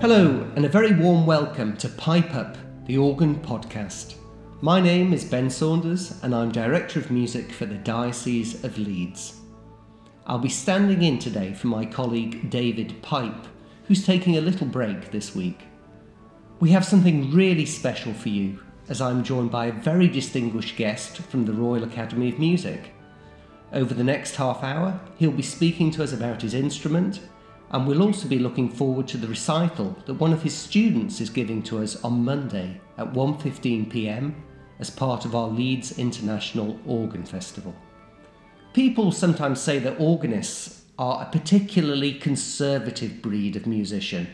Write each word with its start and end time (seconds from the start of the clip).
Hello, 0.00 0.48
and 0.54 0.64
a 0.64 0.68
very 0.68 0.94
warm 0.94 1.26
welcome 1.26 1.76
to 1.76 1.88
Pipe 1.88 2.32
Up, 2.32 2.56
the 2.86 2.96
organ 2.96 3.34
podcast. 3.34 4.14
My 4.60 4.80
name 4.80 5.12
is 5.12 5.24
Ben 5.24 5.50
Saunders, 5.50 6.22
and 6.22 6.32
I'm 6.32 6.52
Director 6.52 7.00
of 7.00 7.10
Music 7.10 7.50
for 7.50 7.66
the 7.66 7.74
Diocese 7.74 8.62
of 8.62 8.78
Leeds. 8.78 9.40
I'll 10.24 10.38
be 10.38 10.48
standing 10.48 11.02
in 11.02 11.18
today 11.18 11.52
for 11.52 11.66
my 11.66 11.84
colleague 11.84 12.48
David 12.48 13.02
Pipe, 13.02 13.48
who's 13.88 14.06
taking 14.06 14.36
a 14.36 14.40
little 14.40 14.68
break 14.68 15.10
this 15.10 15.34
week. 15.34 15.62
We 16.60 16.70
have 16.70 16.84
something 16.84 17.32
really 17.32 17.66
special 17.66 18.14
for 18.14 18.28
you, 18.28 18.60
as 18.88 19.00
I'm 19.00 19.24
joined 19.24 19.50
by 19.50 19.66
a 19.66 19.72
very 19.72 20.06
distinguished 20.06 20.76
guest 20.76 21.16
from 21.16 21.44
the 21.44 21.52
Royal 21.52 21.82
Academy 21.82 22.28
of 22.28 22.38
Music. 22.38 22.94
Over 23.72 23.94
the 23.94 24.04
next 24.04 24.36
half 24.36 24.62
hour, 24.62 25.00
he'll 25.16 25.32
be 25.32 25.42
speaking 25.42 25.90
to 25.90 26.04
us 26.04 26.12
about 26.12 26.42
his 26.42 26.54
instrument, 26.54 27.18
and 27.70 27.86
we'll 27.86 28.02
also 28.02 28.28
be 28.28 28.38
looking 28.38 28.68
forward 28.68 29.06
to 29.08 29.18
the 29.18 29.28
recital 29.28 29.96
that 30.06 30.14
one 30.14 30.32
of 30.32 30.42
his 30.42 30.54
students 30.54 31.20
is 31.20 31.30
giving 31.30 31.62
to 31.64 31.78
us 31.78 32.02
on 32.02 32.24
Monday 32.24 32.80
at 32.96 33.12
1:15 33.12 33.90
p.m. 33.90 34.34
as 34.78 34.90
part 34.90 35.24
of 35.24 35.34
our 35.34 35.48
Leeds 35.48 35.98
International 35.98 36.78
Organ 36.86 37.24
Festival. 37.24 37.74
People 38.72 39.12
sometimes 39.12 39.60
say 39.60 39.78
that 39.78 40.00
organists 40.00 40.84
are 40.98 41.22
a 41.22 41.30
particularly 41.30 42.14
conservative 42.14 43.22
breed 43.22 43.56
of 43.56 43.66
musician 43.66 44.28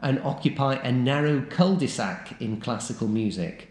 and 0.00 0.18
occupy 0.20 0.74
a 0.74 0.90
narrow 0.90 1.44
cul-de-sac 1.50 2.40
in 2.40 2.60
classical 2.60 3.06
music, 3.06 3.68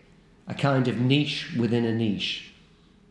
a 0.48 0.54
kind 0.54 0.88
of 0.88 1.00
niche 1.00 1.54
within 1.58 1.86
a 1.86 1.94
niche. 1.94 2.52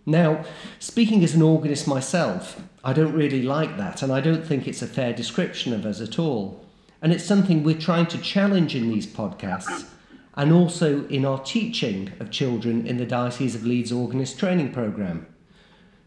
Now, 0.07 0.45
speaking 0.79 1.23
as 1.25 1.35
an 1.35 1.43
organist 1.43 1.87
myself, 1.87 2.63
I 2.85 2.93
don't 2.93 3.13
really 3.13 3.43
like 3.43 3.77
that, 3.77 4.03
and 4.03 4.13
I 4.13 4.21
don't 4.21 4.47
think 4.47 4.69
it's 4.69 4.83
a 4.83 4.87
fair 4.87 5.13
description 5.13 5.73
of 5.73 5.85
us 5.85 6.01
at 6.01 6.19
all. 6.19 6.65
And 7.03 7.13
it's 7.13 7.25
something 7.25 7.63
we're 7.63 7.79
trying 7.79 8.07
to 8.07 8.19
challenge 8.19 8.75
in 8.75 8.89
these 8.89 9.07
podcasts 9.07 9.87
and 10.35 10.53
also 10.53 11.05
in 11.07 11.25
our 11.25 11.43
teaching 11.43 12.13
of 12.21 12.31
children 12.31 12.87
in 12.87 12.97
the 12.97 13.07
Diocese 13.07 13.55
of 13.55 13.67
Leeds 13.67 13.91
Organist 13.91 14.39
Training 14.39 14.73
Programme. 14.73 15.27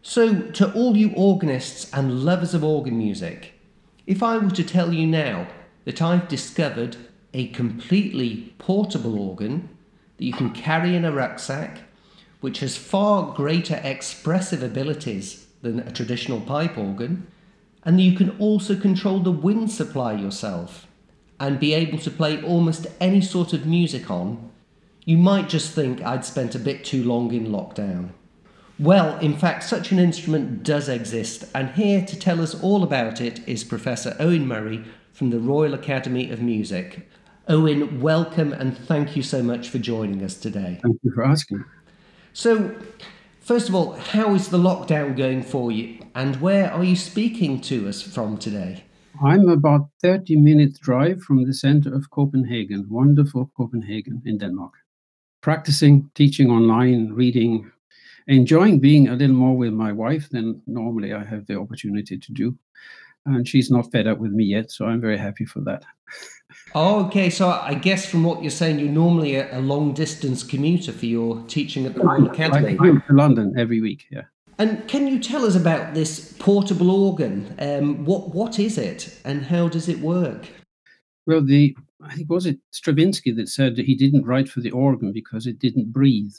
So, 0.00 0.40
to 0.40 0.72
all 0.72 0.96
you 0.96 1.12
organists 1.14 1.92
and 1.92 2.24
lovers 2.24 2.54
of 2.54 2.64
organ 2.64 2.98
music, 2.98 3.52
if 4.06 4.22
I 4.22 4.38
were 4.38 4.50
to 4.50 4.64
tell 4.64 4.92
you 4.92 5.06
now 5.06 5.48
that 5.84 6.02
I've 6.02 6.28
discovered 6.28 6.96
a 7.34 7.48
completely 7.48 8.54
portable 8.58 9.18
organ 9.18 9.68
that 10.16 10.24
you 10.24 10.32
can 10.32 10.50
carry 10.50 10.96
in 10.96 11.04
a 11.04 11.12
rucksack 11.12 11.82
which 12.40 12.60
has 12.60 12.76
far 12.76 13.32
greater 13.34 13.80
expressive 13.84 14.62
abilities 14.62 15.41
than 15.62 15.80
a 15.80 15.92
traditional 15.92 16.40
pipe 16.40 16.76
organ, 16.76 17.26
and 17.84 18.00
you 18.00 18.16
can 18.16 18.30
also 18.38 18.76
control 18.76 19.20
the 19.20 19.32
wind 19.32 19.70
supply 19.70 20.12
yourself 20.12 20.86
and 21.40 21.58
be 21.58 21.74
able 21.74 21.98
to 21.98 22.10
play 22.10 22.40
almost 22.42 22.86
any 23.00 23.20
sort 23.20 23.52
of 23.52 23.66
music 23.66 24.10
on, 24.10 24.50
you 25.04 25.18
might 25.18 25.48
just 25.48 25.72
think 25.74 26.00
I'd 26.02 26.24
spent 26.24 26.54
a 26.54 26.58
bit 26.60 26.84
too 26.84 27.02
long 27.02 27.32
in 27.32 27.48
lockdown. 27.48 28.10
Well, 28.78 29.18
in 29.18 29.36
fact, 29.36 29.64
such 29.64 29.90
an 29.90 29.98
instrument 29.98 30.62
does 30.62 30.88
exist, 30.88 31.44
and 31.54 31.70
here 31.70 32.04
to 32.06 32.18
tell 32.18 32.40
us 32.40 32.60
all 32.62 32.82
about 32.82 33.20
it 33.20 33.46
is 33.48 33.64
Professor 33.64 34.16
Owen 34.20 34.46
Murray 34.46 34.84
from 35.12 35.30
the 35.30 35.40
Royal 35.40 35.74
Academy 35.74 36.30
of 36.30 36.40
Music. 36.40 37.08
Owen, 37.48 38.00
welcome 38.00 38.52
and 38.52 38.76
thank 38.76 39.16
you 39.16 39.22
so 39.22 39.42
much 39.42 39.68
for 39.68 39.78
joining 39.78 40.22
us 40.22 40.34
today. 40.34 40.78
Thank 40.82 40.98
you 41.02 41.12
for 41.12 41.24
asking. 41.24 41.64
So, 42.32 42.74
first 43.42 43.68
of 43.68 43.74
all, 43.74 43.92
how 43.92 44.34
is 44.34 44.48
the 44.48 44.58
lockdown 44.58 45.16
going 45.16 45.42
for 45.42 45.70
you, 45.70 45.98
and 46.14 46.40
where 46.40 46.72
are 46.72 46.84
you 46.84 46.96
speaking 46.96 47.60
to 47.62 47.88
us 47.88 48.00
from 48.00 48.38
today? 48.38 48.84
I'm 49.22 49.48
about 49.48 49.88
30 50.00 50.36
minutes 50.36 50.78
drive 50.78 51.20
from 51.22 51.44
the 51.44 51.52
center 51.52 51.94
of 51.94 52.10
Copenhagen, 52.10 52.86
wonderful 52.88 53.50
Copenhagen 53.56 54.22
in 54.24 54.38
Denmark. 54.38 54.72
Practicing, 55.42 56.10
teaching 56.14 56.50
online, 56.50 57.12
reading, 57.12 57.70
enjoying 58.26 58.80
being 58.80 59.08
a 59.08 59.16
little 59.16 59.36
more 59.36 59.56
with 59.56 59.72
my 59.72 59.92
wife 59.92 60.28
than 60.30 60.62
normally 60.66 61.12
I 61.12 61.24
have 61.24 61.46
the 61.46 61.58
opportunity 61.58 62.16
to 62.16 62.32
do. 62.32 62.56
And 63.24 63.46
she's 63.46 63.70
not 63.70 63.90
fed 63.92 64.06
up 64.06 64.18
with 64.18 64.32
me 64.32 64.44
yet, 64.44 64.70
so 64.70 64.86
I'm 64.86 65.00
very 65.00 65.16
happy 65.16 65.44
for 65.44 65.60
that. 65.60 65.84
Oh, 66.74 67.06
okay. 67.06 67.30
So 67.30 67.48
I 67.48 67.74
guess 67.74 68.04
from 68.04 68.24
what 68.24 68.42
you're 68.42 68.50
saying, 68.50 68.78
you're 68.78 68.88
normally 68.88 69.36
a, 69.36 69.58
a 69.58 69.60
long 69.60 69.94
distance 69.94 70.42
commuter 70.42 70.92
for 70.92 71.06
your 71.06 71.42
teaching 71.46 71.86
at 71.86 71.94
the 71.94 72.00
Royal 72.00 72.26
Academy. 72.26 72.74
I 72.74 72.76
come 72.76 73.02
to 73.06 73.14
London 73.14 73.54
every 73.56 73.80
week. 73.80 74.06
Yeah. 74.10 74.22
And 74.58 74.86
can 74.86 75.08
you 75.08 75.18
tell 75.18 75.44
us 75.44 75.56
about 75.56 75.94
this 75.94 76.34
portable 76.38 76.90
organ? 76.90 77.54
Um, 77.58 78.04
what 78.04 78.34
what 78.34 78.58
is 78.58 78.78
it, 78.78 79.18
and 79.24 79.44
how 79.44 79.68
does 79.68 79.88
it 79.88 79.98
work? 80.00 80.46
Well, 81.26 81.44
the 81.44 81.76
I 82.02 82.14
think 82.14 82.30
was 82.30 82.46
it 82.46 82.58
Stravinsky 82.70 83.32
that 83.32 83.48
said 83.48 83.76
that 83.76 83.86
he 83.86 83.94
didn't 83.94 84.26
write 84.26 84.48
for 84.48 84.60
the 84.60 84.70
organ 84.70 85.12
because 85.12 85.46
it 85.46 85.58
didn't 85.58 85.92
breathe, 85.92 86.34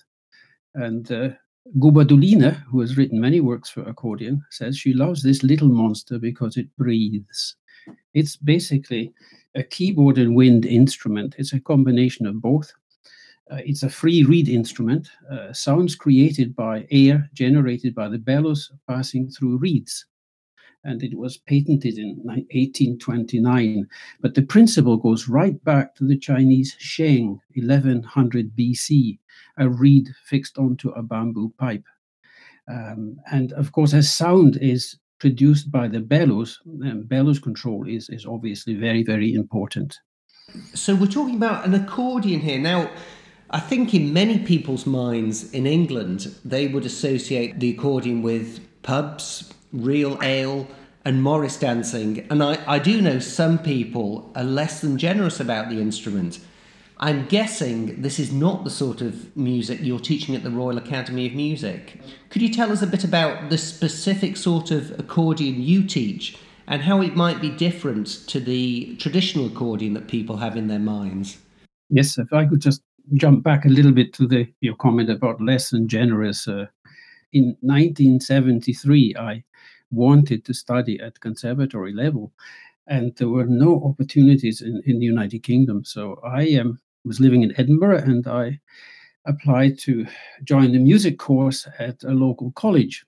and 0.76 1.12
uh, 1.12 1.30
Gubajdulina, 1.80 2.62
who 2.66 2.82
has 2.82 2.98
written 2.98 3.22
many 3.22 3.40
works 3.40 3.70
for 3.70 3.84
accordion, 3.84 4.44
says 4.50 4.78
she 4.78 4.94
loves 4.94 5.24
this 5.24 5.44
little 5.44 5.70
monster 5.70 6.20
because 6.20 6.58
it 6.58 6.68
breathes. 6.78 7.56
It's 8.14 8.36
basically 8.36 9.14
a 9.56 9.64
keyboard 9.64 10.18
and 10.18 10.36
wind 10.36 10.66
instrument. 10.66 11.36
It's 11.38 11.54
a 11.54 11.62
combination 11.62 12.26
of 12.26 12.42
both. 12.42 12.74
Uh, 13.50 13.60
it's 13.66 13.84
a 13.84 13.90
free 13.90 14.24
reed 14.24 14.50
instrument, 14.50 15.10
uh, 15.32 15.54
sounds 15.54 15.96
created 15.96 16.56
by 16.56 16.88
air 16.92 17.30
generated 17.34 17.96
by 17.96 18.10
the 18.10 18.18
bellows 18.18 18.72
passing 18.88 19.30
through 19.30 19.58
reeds. 19.58 20.06
And 20.84 21.02
it 21.02 21.18
was 21.18 21.38
patented 21.38 21.98
in 21.98 22.18
1829. 22.24 23.88
But 24.20 24.34
the 24.34 24.42
principle 24.42 24.98
goes 24.98 25.30
right 25.30 25.64
back 25.64 25.96
to 25.96 26.06
the 26.06 26.18
Chinese 26.18 26.76
Sheng, 26.78 27.40
1100 27.56 28.56
BC, 28.56 29.18
a 29.58 29.70
reed 29.70 30.10
fixed 30.26 30.58
onto 30.58 30.90
a 30.90 31.02
bamboo 31.02 31.54
pipe. 31.58 31.86
Um, 32.68 33.18
and 33.32 33.54
of 33.54 33.72
course, 33.72 33.94
as 33.94 34.14
sound 34.14 34.58
is 34.58 34.98
produced 35.20 35.72
by 35.72 35.88
the 35.88 36.00
bellows, 36.00 36.60
um, 36.66 37.04
bellows 37.04 37.40
control 37.40 37.88
is, 37.88 38.10
is 38.10 38.26
obviously 38.26 38.76
very, 38.76 39.04
very 39.04 39.34
important. 39.34 39.98
So 40.74 40.96
we're 40.96 41.08
talking 41.08 41.36
about 41.36 41.66
an 41.66 41.74
accordion 41.74 42.42
here. 42.42 42.60
Now, 42.60 42.90
I 43.50 43.60
think 43.60 43.94
in 43.94 44.12
many 44.12 44.40
people's 44.40 44.86
minds 44.86 45.54
in 45.54 45.66
England, 45.66 46.36
they 46.44 46.68
would 46.68 46.86
associate 46.86 47.60
the 47.60 47.70
accordion 47.70 48.22
with 48.22 48.60
pubs, 48.82 49.54
real 49.74 50.18
ale, 50.22 50.68
and 51.06 51.22
Morris 51.22 51.58
dancing. 51.58 52.26
And 52.30 52.42
I, 52.42 52.64
I 52.66 52.80
do 52.80 53.02
know 53.02 53.20
some 53.20 53.60
people 53.60 54.32
are 54.36 54.44
less 54.44 54.80
than 54.80 54.98
generous 54.98 55.40
about 55.40 55.70
the 55.70 55.82
instrument. 55.82 56.40
I'm 56.98 57.26
guessing 57.26 58.02
this 58.02 58.20
is 58.20 58.32
not 58.32 58.64
the 58.64 58.70
sort 58.70 59.02
of 59.02 59.36
music 59.36 59.80
you're 59.82 60.00
teaching 60.00 60.36
at 60.36 60.44
the 60.44 60.52
Royal 60.52 60.78
Academy 60.78 61.28
of 61.28 61.34
Music. 61.34 62.00
Could 62.30 62.42
you 62.42 62.54
tell 62.54 62.72
us 62.72 62.82
a 62.82 62.88
bit 62.88 63.04
about 63.04 63.50
the 63.50 63.58
specific 63.58 64.38
sort 64.38 64.72
of 64.72 64.98
accordion 64.98 65.62
you 65.62 65.84
teach 65.84 66.38
and 66.68 66.82
how 66.82 67.02
it 67.02 67.16
might 67.16 67.42
be 67.42 67.50
different 67.50 68.08
to 68.28 68.40
the 68.40 68.96
traditional 68.98 69.48
accordion 69.48 69.94
that 69.96 70.08
people 70.08 70.38
have 70.38 70.56
in 70.56 70.68
their 70.68 70.80
minds? 70.80 71.38
Yes, 71.90 72.18
if 72.18 72.32
I 72.32 72.46
could 72.46 72.62
just 72.62 72.82
jump 73.16 73.44
back 73.44 73.66
a 73.66 73.70
little 73.70 73.92
bit 73.92 74.14
to 74.14 74.26
the 74.26 74.48
your 74.62 74.76
comment 74.76 75.10
about 75.10 75.42
less 75.42 75.72
than 75.72 75.90
generous. 75.90 76.48
Uh, 76.48 76.68
in 77.34 77.58
1973, 77.62 79.16
I 79.20 79.44
wanted 79.94 80.46
to 80.46 80.54
study 80.54 81.00
at 81.00 81.20
conservatory 81.20 81.94
level, 81.94 82.32
and 82.88 83.16
there 83.16 83.30
were 83.30 83.46
no 83.46 83.82
opportunities 83.86 84.62
in, 84.62 84.82
in 84.86 85.00
the 85.00 85.06
United 85.06 85.44
Kingdom. 85.44 85.86
So 85.86 86.20
I 86.26 86.56
um, 86.56 86.80
was 87.06 87.20
living 87.20 87.44
in 87.44 87.54
Edinburgh 87.60 88.00
and 88.00 88.28
I 88.28 88.60
applied 89.26 89.80
to 89.80 90.06
join 90.44 90.72
the 90.72 90.80
music 90.80 91.18
course 91.18 91.68
at 91.80 92.04
a 92.04 92.12
local 92.12 92.52
college. 92.52 93.06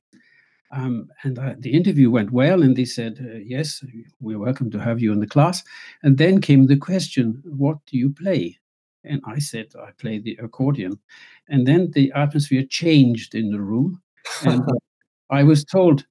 Um, 0.71 1.09
and 1.23 1.37
I, 1.39 1.55
the 1.59 1.73
interview 1.73 2.09
went 2.09 2.31
well, 2.31 2.63
and 2.63 2.75
they 2.75 2.85
said, 2.85 3.19
uh, 3.21 3.37
Yes, 3.37 3.83
we're 4.19 4.39
welcome 4.39 4.71
to 4.71 4.79
have 4.79 4.99
you 5.01 5.13
in 5.13 5.19
the 5.19 5.27
class. 5.27 5.63
And 6.03 6.17
then 6.17 6.41
came 6.41 6.65
the 6.65 6.77
question, 6.77 7.41
What 7.45 7.77
do 7.85 7.97
you 7.97 8.09
play? 8.09 8.57
And 9.03 9.21
I 9.25 9.39
said, 9.39 9.67
I 9.79 9.91
play 9.91 10.17
the 10.17 10.37
accordion. 10.41 10.99
And 11.47 11.67
then 11.67 11.91
the 11.91 12.11
atmosphere 12.13 12.63
changed 12.67 13.35
in 13.35 13.51
the 13.51 13.61
room. 13.61 14.01
And 14.43 14.63
I 15.29 15.43
was 15.43 15.63
told, 15.63 16.05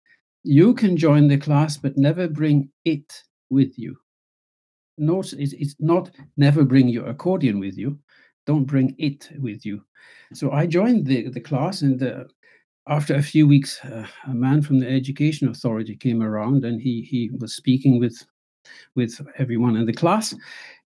You 0.44 0.74
can 0.74 0.98
join 0.98 1.28
the 1.28 1.38
class, 1.38 1.78
but 1.78 1.96
never 1.96 2.28
bring 2.28 2.68
it 2.84 3.22
with 3.48 3.78
you. 3.78 3.96
Note 4.98 5.32
it's, 5.32 5.74
not 5.80 6.10
never 6.36 6.64
bring 6.64 6.88
your 6.88 7.06
accordion 7.06 7.58
with 7.58 7.78
you. 7.78 7.98
Don't 8.46 8.66
bring 8.66 8.94
it 8.98 9.30
with 9.38 9.64
you. 9.64 9.82
So 10.34 10.52
i 10.52 10.66
joined 10.66 11.06
the, 11.06 11.28
the 11.30 11.40
class 11.40 11.80
and 11.80 11.98
the, 11.98 12.28
after 12.86 13.14
a 13.14 13.22
few 13.22 13.48
weeks 13.48 13.82
uh, 13.84 14.06
a 14.26 14.34
man 14.34 14.60
from 14.60 14.80
the 14.80 14.88
education 14.88 15.48
authority 15.48 15.96
came 15.96 16.22
around 16.22 16.64
and 16.64 16.80
he 16.80 17.02
he 17.02 17.30
was 17.40 17.56
speaking 17.56 17.98
with 17.98 18.22
with 18.94 19.18
everyone 19.38 19.76
in 19.76 19.86
the 19.86 19.92
class 19.92 20.34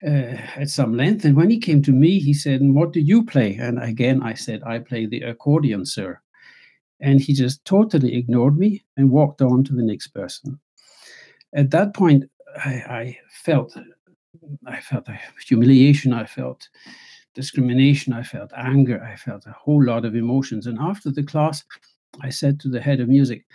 uh, 0.05 0.37
at 0.57 0.69
some 0.69 0.95
length. 0.95 1.23
And 1.23 1.35
when 1.35 1.49
he 1.49 1.59
came 1.59 1.81
to 1.83 1.93
me 1.93 2.19
he 2.19 2.33
said 2.33 2.59
what 2.61 2.91
do 2.91 2.99
you 2.99 3.23
play? 3.23 3.55
And 3.55 3.81
again 3.81 4.21
i 4.21 4.33
said 4.33 4.61
i 4.63 4.79
play 4.79 5.05
the 5.05 5.21
accordion 5.21 5.85
sir 5.85 6.19
and 7.05 7.21
he 7.21 7.33
just 7.33 7.63
totally 7.65 8.11
ignored 8.15 8.57
me 8.57 8.83
and 8.97 9.09
walked 9.09 9.41
on 9.41 9.63
to 9.63 9.73
the 9.73 9.87
next 9.91 10.07
person 10.09 10.59
at 11.53 11.71
that 11.71 11.93
point 11.93 12.25
I, 12.57 12.69
I, 12.69 13.17
felt 13.43 13.75
I 14.65 14.79
felt 14.79 15.07
humiliation, 15.47 16.13
I 16.13 16.25
felt 16.25 16.69
discrimination, 17.33 18.13
I 18.13 18.23
felt 18.23 18.51
anger, 18.55 19.03
I 19.03 19.15
felt 19.15 19.45
a 19.45 19.51
whole 19.51 19.83
lot 19.83 20.05
of 20.05 20.15
emotions. 20.15 20.67
And 20.67 20.77
after 20.79 21.11
the 21.11 21.23
class, 21.23 21.63
I 22.21 22.29
said 22.29 22.59
to 22.61 22.69
the 22.69 22.81
head 22.81 22.99
of 22.99 23.09
music, 23.09 23.45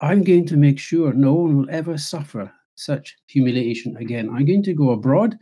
I'm 0.00 0.22
going 0.22 0.46
to 0.46 0.56
make 0.56 0.78
sure 0.78 1.12
no 1.12 1.34
one 1.34 1.56
will 1.56 1.70
ever 1.70 1.96
suffer 1.98 2.52
such 2.76 3.16
humiliation 3.26 3.96
again. 3.96 4.28
I'm 4.30 4.44
going 4.44 4.62
to 4.64 4.74
go 4.74 4.90
abroad. 4.90 5.38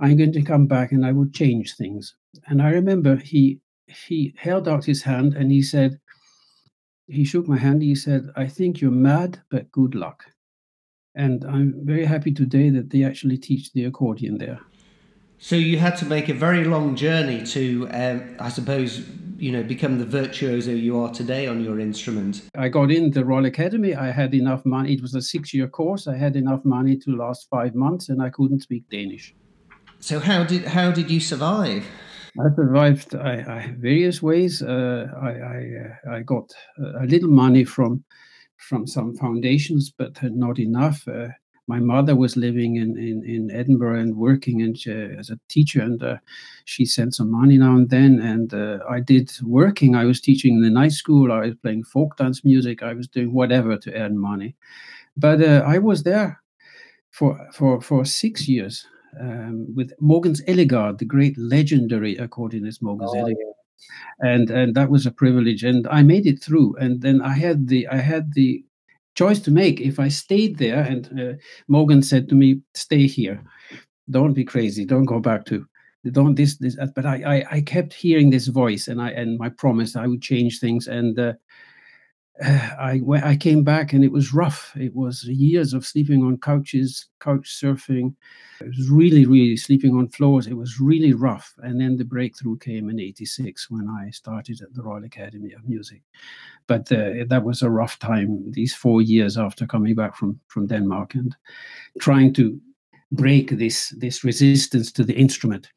I'm 0.00 0.16
going 0.16 0.32
to 0.32 0.42
come 0.42 0.66
back 0.66 0.92
and 0.92 1.04
I 1.04 1.12
will 1.12 1.28
change 1.30 1.76
things. 1.76 2.14
And 2.46 2.62
I 2.62 2.70
remember 2.70 3.16
he 3.16 3.60
he 3.88 4.34
held 4.36 4.66
out 4.66 4.84
his 4.84 5.02
hand 5.02 5.34
and 5.34 5.52
he 5.52 5.62
said, 5.62 6.00
he 7.06 7.24
shook 7.24 7.48
my 7.48 7.58
hand. 7.58 7.82
He 7.82 7.94
said, 7.94 8.30
I 8.36 8.46
think 8.46 8.80
you're 8.80 8.90
mad, 8.90 9.42
but 9.50 9.70
good 9.72 9.94
luck. 9.94 10.24
And 11.14 11.44
I'm 11.44 11.74
very 11.84 12.04
happy 12.04 12.32
today 12.32 12.68
that 12.70 12.90
they 12.90 13.02
actually 13.02 13.38
teach 13.38 13.72
the 13.72 13.84
accordion 13.84 14.38
there. 14.38 14.60
So 15.38 15.56
you 15.56 15.78
had 15.78 15.96
to 15.98 16.06
make 16.06 16.28
a 16.28 16.34
very 16.34 16.64
long 16.64 16.96
journey 16.96 17.44
to, 17.46 17.88
um, 17.90 18.36
I 18.40 18.48
suppose, 18.48 19.06
you 19.38 19.52
know, 19.52 19.62
become 19.62 19.98
the 19.98 20.04
virtuoso 20.04 20.70
you 20.70 20.98
are 20.98 21.12
today 21.12 21.46
on 21.46 21.62
your 21.62 21.78
instrument. 21.78 22.42
I 22.54 22.68
got 22.68 22.90
in 22.90 23.10
the 23.10 23.24
Royal 23.24 23.44
Academy. 23.44 23.94
I 23.94 24.10
had 24.10 24.34
enough 24.34 24.64
money. 24.64 24.94
It 24.94 25.02
was 25.02 25.14
a 25.14 25.20
six-year 25.20 25.68
course. 25.68 26.06
I 26.06 26.16
had 26.16 26.36
enough 26.36 26.64
money 26.64 26.96
to 26.96 27.16
last 27.16 27.48
five 27.50 27.74
months, 27.74 28.08
and 28.08 28.22
I 28.22 28.30
couldn't 28.30 28.60
speak 28.60 28.88
Danish. 28.90 29.34
So 30.00 30.20
how 30.20 30.44
did 30.44 30.64
how 30.64 30.90
did 30.90 31.10
you 31.10 31.20
survive? 31.20 31.84
I 32.38 32.54
survived 32.54 33.14
I, 33.14 33.32
I, 33.32 33.74
various 33.78 34.22
ways. 34.22 34.62
Uh, 34.62 35.06
I 35.20 35.30
I, 35.30 35.70
uh, 35.84 36.16
I, 36.16 36.22
got 36.22 36.52
a 36.78 37.06
little 37.06 37.30
money 37.30 37.64
from 37.64 38.04
from 38.56 38.86
some 38.86 39.16
foundations, 39.16 39.90
but 39.90 40.18
not 40.22 40.58
enough. 40.58 41.06
Uh, 41.08 41.28
my 41.68 41.80
mother 41.80 42.14
was 42.14 42.36
living 42.36 42.76
in, 42.76 42.96
in, 42.96 43.24
in 43.24 43.50
Edinburgh 43.50 43.98
and 43.98 44.16
working 44.16 44.62
and 44.62 44.76
as 45.18 45.30
a 45.30 45.38
teacher, 45.48 45.80
and 45.80 46.00
uh, 46.02 46.16
she 46.64 46.84
sent 46.84 47.14
some 47.14 47.30
money 47.30 47.58
now 47.58 47.74
and 47.74 47.90
then. 47.90 48.20
And 48.20 48.54
uh, 48.54 48.78
I 48.88 49.00
did 49.00 49.32
working. 49.42 49.96
I 49.96 50.04
was 50.04 50.20
teaching 50.20 50.54
in 50.54 50.62
the 50.62 50.70
night 50.70 50.92
school. 50.92 51.32
I 51.32 51.46
was 51.46 51.54
playing 51.56 51.84
folk 51.84 52.16
dance 52.16 52.44
music. 52.44 52.82
I 52.82 52.92
was 52.92 53.08
doing 53.08 53.32
whatever 53.32 53.76
to 53.78 53.94
earn 53.94 54.18
money. 54.18 54.54
But 55.16 55.42
uh, 55.42 55.64
I 55.66 55.78
was 55.78 56.04
there 56.04 56.40
for 57.10 57.48
for 57.52 57.80
for 57.80 58.04
six 58.04 58.46
years 58.46 58.86
um, 59.20 59.66
with 59.74 59.92
Mogens 60.00 60.44
Ellegaard, 60.46 60.98
the 60.98 61.04
great 61.04 61.36
legendary 61.38 62.16
accordionist 62.16 62.82
Mogens 62.82 63.10
oh. 63.14 63.26
Yeah. 63.26 63.34
And 64.20 64.50
and 64.50 64.74
that 64.74 64.90
was 64.90 65.04
a 65.04 65.10
privilege, 65.10 65.62
and 65.62 65.86
I 65.88 66.02
made 66.02 66.26
it 66.26 66.42
through. 66.42 66.76
And 66.76 67.02
then 67.02 67.20
I 67.20 67.34
had 67.34 67.68
the 67.68 67.86
I 67.88 67.96
had 67.96 68.32
the 68.32 68.64
choice 69.14 69.38
to 69.40 69.50
make. 69.50 69.80
If 69.80 70.00
I 70.00 70.08
stayed 70.08 70.56
there, 70.58 70.82
and 70.82 71.06
uh, 71.20 71.34
Mogens 71.70 72.04
said 72.04 72.28
to 72.28 72.34
me, 72.34 72.62
"Stay 72.74 73.06
here, 73.06 73.42
don't 74.08 74.32
be 74.32 74.44
crazy, 74.44 74.84
don't 74.84 75.04
go 75.04 75.20
back 75.20 75.44
to." 75.46 75.66
Don't 76.12 76.36
this 76.36 76.56
this, 76.58 76.76
but 76.94 77.04
I, 77.04 77.16
I 77.26 77.56
I 77.56 77.60
kept 77.60 77.92
hearing 77.92 78.30
this 78.30 78.46
voice, 78.46 78.86
and 78.86 79.02
I 79.02 79.10
and 79.10 79.38
my 79.38 79.48
promise 79.48 79.96
I 79.96 80.06
would 80.06 80.22
change 80.22 80.60
things, 80.60 80.86
and 80.86 81.18
uh, 81.18 81.32
I 82.42 83.00
I 83.24 83.36
came 83.36 83.62
back 83.64 83.92
and 83.92 84.04
it 84.04 84.12
was 84.12 84.34
rough. 84.34 84.72
It 84.76 84.94
was 84.94 85.24
years 85.24 85.72
of 85.72 85.86
sleeping 85.86 86.22
on 86.22 86.38
couches, 86.38 87.06
couch 87.20 87.48
surfing. 87.48 88.14
It 88.60 88.68
was 88.68 88.90
really, 88.90 89.26
really 89.26 89.56
sleeping 89.56 89.96
on 89.96 90.08
floors. 90.08 90.46
It 90.46 90.56
was 90.56 90.80
really 90.80 91.14
rough. 91.14 91.54
And 91.58 91.80
then 91.80 91.96
the 91.96 92.04
breakthrough 92.04 92.58
came 92.58 92.90
in 92.90 93.00
'86 93.00 93.70
when 93.70 93.88
I 93.88 94.10
started 94.10 94.60
at 94.60 94.74
the 94.74 94.82
Royal 94.82 95.04
Academy 95.04 95.52
of 95.52 95.66
Music. 95.66 96.02
But 96.66 96.92
uh, 96.92 97.24
that 97.28 97.44
was 97.44 97.62
a 97.62 97.70
rough 97.70 97.98
time. 97.98 98.52
These 98.52 98.74
four 98.74 99.00
years 99.00 99.38
after 99.38 99.66
coming 99.66 99.94
back 99.94 100.14
from 100.14 100.38
from 100.48 100.66
Denmark 100.66 101.14
and 101.14 101.34
trying 102.00 102.34
to 102.34 102.60
break 103.12 103.50
this 103.50 103.94
this 103.98 104.24
resistance 104.24 104.92
to 104.92 105.04
the 105.04 105.14
instrument. 105.14 105.68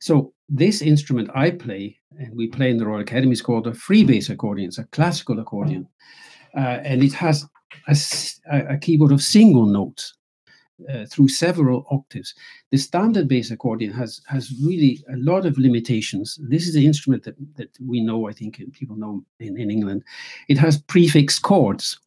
So 0.00 0.32
this 0.48 0.82
instrument 0.82 1.30
I 1.34 1.50
play, 1.50 1.98
and 2.18 2.34
we 2.34 2.48
play 2.48 2.70
in 2.70 2.78
the 2.78 2.86
Royal 2.86 3.00
Academy, 3.00 3.32
is 3.32 3.42
called 3.42 3.66
a 3.66 3.74
free 3.74 4.04
bass 4.04 4.30
accordion. 4.30 4.68
It's 4.68 4.78
a 4.78 4.84
classical 4.84 5.38
accordion, 5.38 5.86
uh, 6.56 6.80
and 6.84 7.02
it 7.02 7.12
has 7.12 7.46
a, 7.88 8.74
a, 8.74 8.78
keyboard 8.78 9.12
of 9.12 9.22
single 9.22 9.66
notes 9.66 10.14
uh, 10.92 11.04
through 11.06 11.28
several 11.28 11.86
octaves. 11.90 12.34
The 12.70 12.78
standard 12.78 13.28
bass 13.28 13.50
accordion 13.50 13.92
has 13.92 14.20
has 14.26 14.52
really 14.64 15.04
a 15.12 15.16
lot 15.16 15.46
of 15.46 15.58
limitations. 15.58 16.38
This 16.48 16.66
is 16.66 16.74
the 16.74 16.86
instrument 16.86 17.24
that, 17.24 17.36
that 17.56 17.70
we 17.86 18.00
know, 18.00 18.28
I 18.28 18.32
think 18.32 18.60
people 18.72 18.96
know 18.96 19.24
in, 19.38 19.58
in 19.58 19.70
England. 19.70 20.02
It 20.48 20.58
has 20.58 20.80
prefixed 20.80 21.42
chords. 21.42 21.98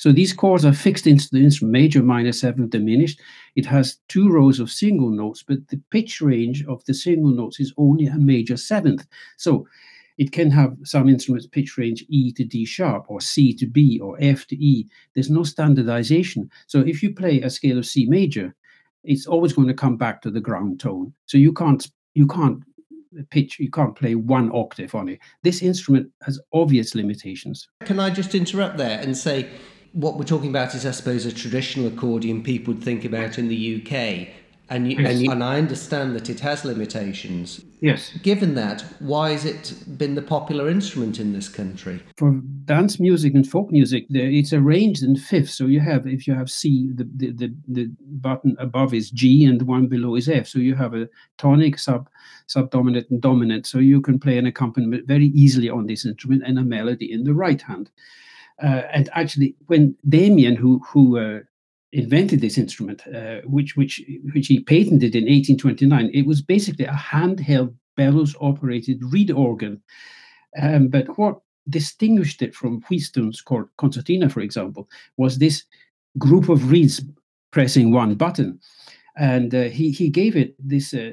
So 0.00 0.12
these 0.12 0.32
chords 0.32 0.64
are 0.64 0.72
fixed 0.72 1.06
into 1.06 1.28
the 1.30 1.44
instrument, 1.44 1.72
major, 1.72 2.02
minor, 2.02 2.32
seventh, 2.32 2.70
diminished. 2.70 3.20
It 3.54 3.66
has 3.66 3.98
two 4.08 4.30
rows 4.30 4.58
of 4.58 4.70
single 4.70 5.10
notes, 5.10 5.44
but 5.46 5.68
the 5.68 5.78
pitch 5.90 6.22
range 6.22 6.64
of 6.64 6.82
the 6.86 6.94
single 6.94 7.30
notes 7.32 7.60
is 7.60 7.74
only 7.76 8.06
a 8.06 8.16
major 8.16 8.56
seventh. 8.56 9.06
So 9.36 9.66
it 10.16 10.32
can 10.32 10.50
have 10.52 10.74
some 10.84 11.06
instruments 11.06 11.46
pitch 11.46 11.76
range 11.76 12.02
E 12.08 12.32
to 12.32 12.44
D 12.44 12.64
sharp 12.64 13.10
or 13.10 13.20
C 13.20 13.52
to 13.56 13.66
B 13.66 14.00
or 14.00 14.16
F 14.22 14.46
to 14.46 14.56
E. 14.56 14.88
There's 15.14 15.28
no 15.28 15.42
standardization. 15.42 16.50
So 16.66 16.80
if 16.80 17.02
you 17.02 17.12
play 17.14 17.42
a 17.42 17.50
scale 17.50 17.76
of 17.76 17.84
C 17.84 18.06
major, 18.06 18.54
it's 19.04 19.26
always 19.26 19.52
going 19.52 19.68
to 19.68 19.74
come 19.74 19.98
back 19.98 20.22
to 20.22 20.30
the 20.30 20.40
ground 20.40 20.80
tone. 20.80 21.12
So 21.26 21.36
you 21.36 21.52
can't 21.52 21.86
you 22.14 22.26
can't 22.26 22.64
pitch 23.28 23.58
you 23.58 23.70
can't 23.70 23.96
play 23.96 24.14
one 24.14 24.50
octave 24.54 24.94
on 24.94 25.10
it. 25.10 25.18
This 25.42 25.60
instrument 25.60 26.10
has 26.22 26.40
obvious 26.54 26.94
limitations. 26.94 27.68
Can 27.84 28.00
I 28.00 28.08
just 28.08 28.34
interrupt 28.34 28.78
there 28.78 28.98
and 28.98 29.14
say 29.14 29.50
what 29.92 30.16
we're 30.16 30.24
talking 30.24 30.50
about 30.50 30.74
is, 30.74 30.86
I 30.86 30.92
suppose, 30.92 31.26
a 31.26 31.32
traditional 31.32 31.86
accordion 31.86 32.42
people 32.42 32.74
would 32.74 32.82
think 32.82 33.04
about 33.04 33.38
in 33.38 33.48
the 33.48 33.82
UK. 33.82 34.34
And, 34.68 34.88
you, 34.88 34.98
yes. 34.98 35.10
and, 35.10 35.20
you, 35.20 35.30
and 35.32 35.42
I 35.42 35.58
understand 35.58 36.14
that 36.14 36.30
it 36.30 36.38
has 36.40 36.64
limitations. 36.64 37.60
Yes. 37.80 38.12
Given 38.22 38.54
that, 38.54 38.84
why 39.00 39.32
has 39.32 39.44
it 39.44 39.74
been 39.98 40.14
the 40.14 40.22
popular 40.22 40.68
instrument 40.68 41.18
in 41.18 41.32
this 41.32 41.48
country? 41.48 42.00
For 42.16 42.40
dance 42.66 43.00
music 43.00 43.34
and 43.34 43.44
folk 43.44 43.72
music, 43.72 44.06
it's 44.10 44.52
arranged 44.52 45.02
in 45.02 45.16
fifths. 45.16 45.54
So 45.54 45.66
you 45.66 45.80
have, 45.80 46.06
if 46.06 46.28
you 46.28 46.34
have 46.34 46.48
C, 46.48 46.88
the, 46.94 47.08
the, 47.16 47.32
the, 47.32 47.54
the 47.66 47.90
button 48.20 48.54
above 48.60 48.94
is 48.94 49.10
G 49.10 49.44
and 49.44 49.60
the 49.60 49.64
one 49.64 49.88
below 49.88 50.14
is 50.14 50.28
F. 50.28 50.46
So 50.46 50.60
you 50.60 50.76
have 50.76 50.94
a 50.94 51.08
tonic, 51.36 51.76
sub, 51.76 52.08
subdominant, 52.46 53.10
and 53.10 53.20
dominant. 53.20 53.66
So 53.66 53.78
you 53.78 54.00
can 54.00 54.20
play 54.20 54.38
an 54.38 54.46
accompaniment 54.46 55.08
very 55.08 55.26
easily 55.26 55.68
on 55.68 55.86
this 55.86 56.06
instrument 56.06 56.44
and 56.46 56.60
a 56.60 56.62
melody 56.62 57.12
in 57.12 57.24
the 57.24 57.34
right 57.34 57.60
hand. 57.60 57.90
Uh, 58.62 58.82
and 58.92 59.08
actually, 59.12 59.56
when 59.66 59.96
Demian, 60.08 60.56
who 60.56 60.80
who 60.80 61.18
uh, 61.18 61.40
invented 61.92 62.40
this 62.40 62.58
instrument, 62.58 63.06
uh, 63.08 63.40
which 63.44 63.76
which 63.76 64.02
which 64.32 64.46
he 64.48 64.60
patented 64.60 65.14
in 65.14 65.24
1829, 65.24 66.10
it 66.12 66.26
was 66.26 66.42
basically 66.42 66.84
a 66.84 66.92
handheld 66.92 67.74
bellows-operated 67.96 69.02
reed 69.12 69.30
organ. 69.30 69.82
Um, 70.60 70.88
but 70.88 71.18
what 71.18 71.40
distinguished 71.68 72.42
it 72.42 72.54
from 72.54 72.80
Wheatstone's 72.82 73.42
concertina, 73.76 74.28
for 74.28 74.40
example, 74.40 74.88
was 75.16 75.38
this 75.38 75.64
group 76.18 76.48
of 76.48 76.70
reeds 76.70 77.02
pressing 77.50 77.92
one 77.92 78.14
button. 78.14 78.60
And 79.16 79.54
uh, 79.54 79.64
he 79.64 79.90
he 79.90 80.08
gave 80.08 80.36
it 80.36 80.54
this 80.58 80.94
uh, 80.94 81.12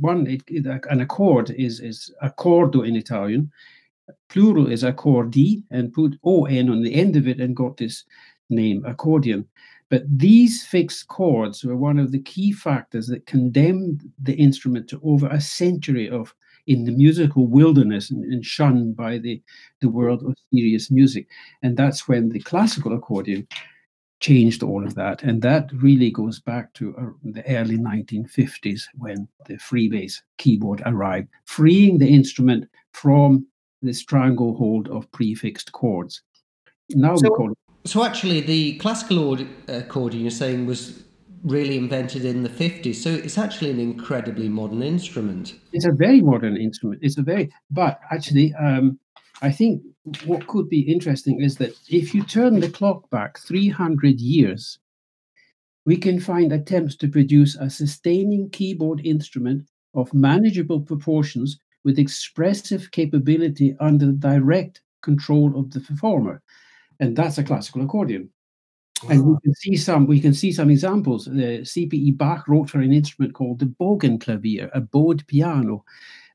one. 0.00 0.26
It, 0.26 0.42
it, 0.48 0.66
an 0.90 1.00
accord 1.00 1.50
is 1.50 1.78
is 1.80 2.12
accordo 2.22 2.82
in 2.82 2.96
Italian, 2.96 3.50
plural 4.28 4.70
is 4.70 4.82
accordi 4.82 5.62
and 5.70 5.92
put 5.92 6.18
on 6.22 6.70
on 6.70 6.82
the 6.82 6.94
end 6.94 7.16
of 7.16 7.28
it 7.28 7.40
and 7.40 7.56
got 7.56 7.76
this 7.76 8.04
name 8.50 8.84
accordion. 8.84 9.46
But 9.90 10.04
these 10.08 10.66
fixed 10.66 11.08
chords 11.08 11.62
were 11.64 11.76
one 11.76 11.98
of 11.98 12.10
the 12.10 12.22
key 12.22 12.52
factors 12.52 13.06
that 13.08 13.26
condemned 13.26 14.10
the 14.20 14.34
instrument 14.34 14.88
to 14.88 15.00
over 15.04 15.28
a 15.28 15.40
century 15.40 16.08
of 16.08 16.34
in 16.66 16.84
the 16.84 16.92
musical 16.92 17.46
wilderness 17.46 18.10
and, 18.10 18.24
and 18.24 18.44
shunned 18.44 18.96
by 18.96 19.18
the, 19.18 19.42
the 19.80 19.88
world 19.88 20.22
of 20.24 20.34
serious 20.52 20.90
music. 20.90 21.28
And 21.62 21.76
that's 21.76 22.08
when 22.08 22.30
the 22.30 22.40
classical 22.40 22.94
accordion 22.94 23.46
changed 24.20 24.62
all 24.62 24.84
of 24.84 24.94
that. 24.94 25.22
And 25.22 25.42
that 25.42 25.70
really 25.74 26.10
goes 26.10 26.40
back 26.40 26.72
to 26.74 26.96
uh, 26.96 27.10
the 27.22 27.46
early 27.46 27.76
1950s 27.76 28.82
when 28.94 29.28
the 29.46 29.58
free 29.58 29.88
bass 29.88 30.22
keyboard 30.38 30.82
arrived, 30.86 31.28
freeing 31.44 31.98
the 31.98 32.08
instrument 32.08 32.68
from 32.92 33.46
the 33.84 33.92
stranglehold 33.92 34.88
of 34.88 35.10
prefixed 35.12 35.72
chords. 35.72 36.22
Now 36.90 37.16
so, 37.16 37.30
we 37.30 37.36
call 37.36 37.52
it. 37.52 37.58
So 37.84 38.04
actually, 38.04 38.40
the 38.40 38.78
classical 38.78 39.38
accordion 39.68 40.22
you're 40.22 40.30
saying 40.30 40.66
was 40.66 41.04
really 41.44 41.76
invented 41.76 42.24
in 42.24 42.42
the 42.42 42.48
50s. 42.48 42.96
So 42.96 43.10
it's 43.10 43.38
actually 43.38 43.70
an 43.70 43.78
incredibly 43.78 44.48
modern 44.48 44.82
instrument. 44.82 45.54
It's 45.72 45.84
a 45.84 45.92
very 45.92 46.22
modern 46.22 46.56
instrument. 46.56 47.00
It's 47.02 47.18
a 47.18 47.22
very, 47.22 47.52
but 47.70 48.00
actually, 48.10 48.54
um, 48.54 48.98
I 49.42 49.50
think 49.50 49.82
what 50.24 50.46
could 50.46 50.68
be 50.68 50.80
interesting 50.80 51.42
is 51.42 51.56
that 51.56 51.74
if 51.88 52.14
you 52.14 52.22
turn 52.22 52.60
the 52.60 52.70
clock 52.70 53.10
back 53.10 53.38
300 53.38 54.20
years, 54.20 54.78
we 55.84 55.98
can 55.98 56.18
find 56.18 56.52
attempts 56.52 56.96
to 56.96 57.08
produce 57.08 57.56
a 57.56 57.68
sustaining 57.68 58.48
keyboard 58.50 59.04
instrument 59.04 59.68
of 59.94 60.14
manageable 60.14 60.80
proportions 60.80 61.58
with 61.84 61.98
expressive 61.98 62.90
capability 62.90 63.76
under 63.80 64.12
direct 64.12 64.82
control 65.02 65.58
of 65.58 65.70
the 65.70 65.80
performer. 65.80 66.42
And 67.00 67.16
that's 67.16 67.38
a 67.38 67.44
classical 67.44 67.82
accordion. 67.82 68.30
And 69.10 69.24
we 69.26 69.34
ah. 69.34 69.38
can 69.42 69.54
see 69.54 69.76
some 69.76 70.06
we 70.06 70.20
can 70.20 70.32
see 70.32 70.52
some 70.52 70.70
examples. 70.70 71.28
Uh, 71.28 71.32
the 71.32 71.60
CPE 71.62 72.16
Bach 72.16 72.48
wrote 72.48 72.70
for 72.70 72.80
an 72.80 72.92
instrument 72.92 73.34
called 73.34 73.58
the 73.58 73.66
Bogenklavier, 73.66 74.70
a 74.72 74.80
bowed 74.80 75.26
piano. 75.26 75.84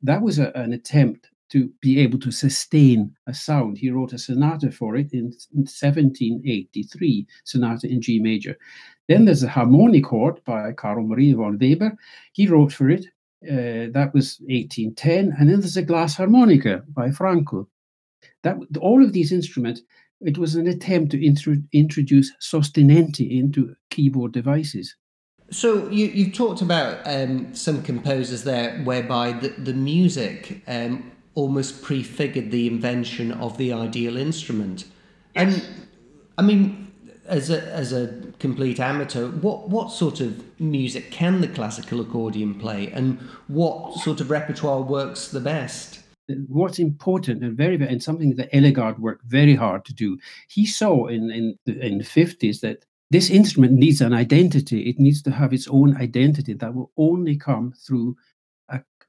That 0.04 0.22
was 0.22 0.40
a, 0.40 0.52
an 0.56 0.74
attempt 0.74 1.30
to 1.50 1.72
be 1.82 2.00
able 2.00 2.20
to 2.20 2.32
sustain 2.32 3.16
a 3.28 3.34
sound. 3.34 3.78
He 3.78 3.90
wrote 3.90 4.14
a 4.14 4.20
sonata 4.20 4.72
for 4.72 4.96
it 4.96 5.12
in, 5.14 5.34
in 5.54 5.66
1783, 5.66 7.28
sonata 7.44 7.88
in 7.88 8.02
G 8.02 8.20
major. 8.20 8.56
Then 9.08 9.26
there's 9.26 9.44
a 9.44 9.48
harmonichord 9.48 10.44
by 10.46 10.72
Carl 10.74 11.08
Maria 11.08 11.36
von 11.36 11.58
Weber. 11.58 11.98
He 12.34 12.48
wrote 12.48 12.72
for 12.72 12.90
it. 12.90 13.08
Uh, 13.44 13.88
that 13.94 14.12
was 14.14 14.40
1810. 14.42 15.34
And 15.40 15.50
then 15.50 15.60
there's 15.62 15.78
a 15.78 15.82
glass 15.82 16.16
harmonica 16.16 16.84
by 16.90 17.12
Franco. 17.12 17.68
That 18.44 18.58
all 18.80 19.04
of 19.04 19.14
these 19.14 19.32
instruments, 19.32 19.82
it 20.22 20.38
was 20.38 20.56
an 20.56 20.68
attempt 20.68 21.12
to 21.12 21.26
intro, 21.26 21.56
introduce 21.72 22.32
sostenenti 22.42 23.40
into 23.40 23.76
keyboard 23.90 24.34
devices. 24.34 24.96
So 25.52 25.90
you, 25.90 26.08
you've 26.08 26.34
talked 26.34 26.62
about 26.62 27.00
um, 27.06 27.54
some 27.56 27.82
composers 27.82 28.44
there 28.44 28.80
whereby 28.84 29.32
the, 29.32 29.50
the 29.50 29.74
music 29.74 30.62
um, 30.68 31.12
almost 31.34 31.82
prefigured 31.82 32.52
the 32.52 32.68
invention 32.68 33.32
of 33.32 33.58
the 33.58 33.74
ideal 33.74 34.18
instrument. 34.18 34.86
Yes. 35.36 35.56
And 35.56 35.88
I 36.38 36.42
mean, 36.42 36.89
as 37.30 37.50
a 37.50 37.62
as 37.72 37.94
a 37.94 38.14
complete 38.40 38.80
amateur, 38.80 39.28
what 39.28 39.70
what 39.70 39.92
sort 39.92 40.20
of 40.20 40.44
music 40.60 41.12
can 41.12 41.42
the 41.42 41.48
classical 41.48 42.02
accordion 42.02 42.56
play, 42.56 42.92
and 42.92 43.20
what 43.48 43.96
sort 44.00 44.20
of 44.20 44.30
repertoire 44.30 44.82
works 44.82 45.30
the 45.30 45.40
best? 45.40 46.00
What's 46.48 46.80
important 46.80 47.44
and 47.44 47.56
very 47.56 47.76
and 47.88 48.04
something 48.04 48.36
that 48.36 48.52
Ellegaard 48.52 49.00
worked 49.00 49.26
very 49.26 49.56
hard 49.56 49.86
to 49.86 49.94
do. 49.94 50.18
He 50.50 50.66
saw 50.66 51.08
in 51.08 51.32
in 51.32 51.58
the, 51.66 51.80
in 51.86 51.98
the 52.00 52.04
fifties 52.04 52.62
that 52.62 52.86
this 53.12 53.30
instrument 53.30 53.74
needs 53.74 54.02
an 54.02 54.14
identity. 54.14 54.82
It 54.90 55.00
needs 55.00 55.22
to 55.24 55.32
have 55.32 55.54
its 55.54 55.68
own 55.68 55.98
identity 55.98 56.54
that 56.54 56.74
will 56.76 56.92
only 56.98 57.36
come 57.38 57.74
through 57.86 58.16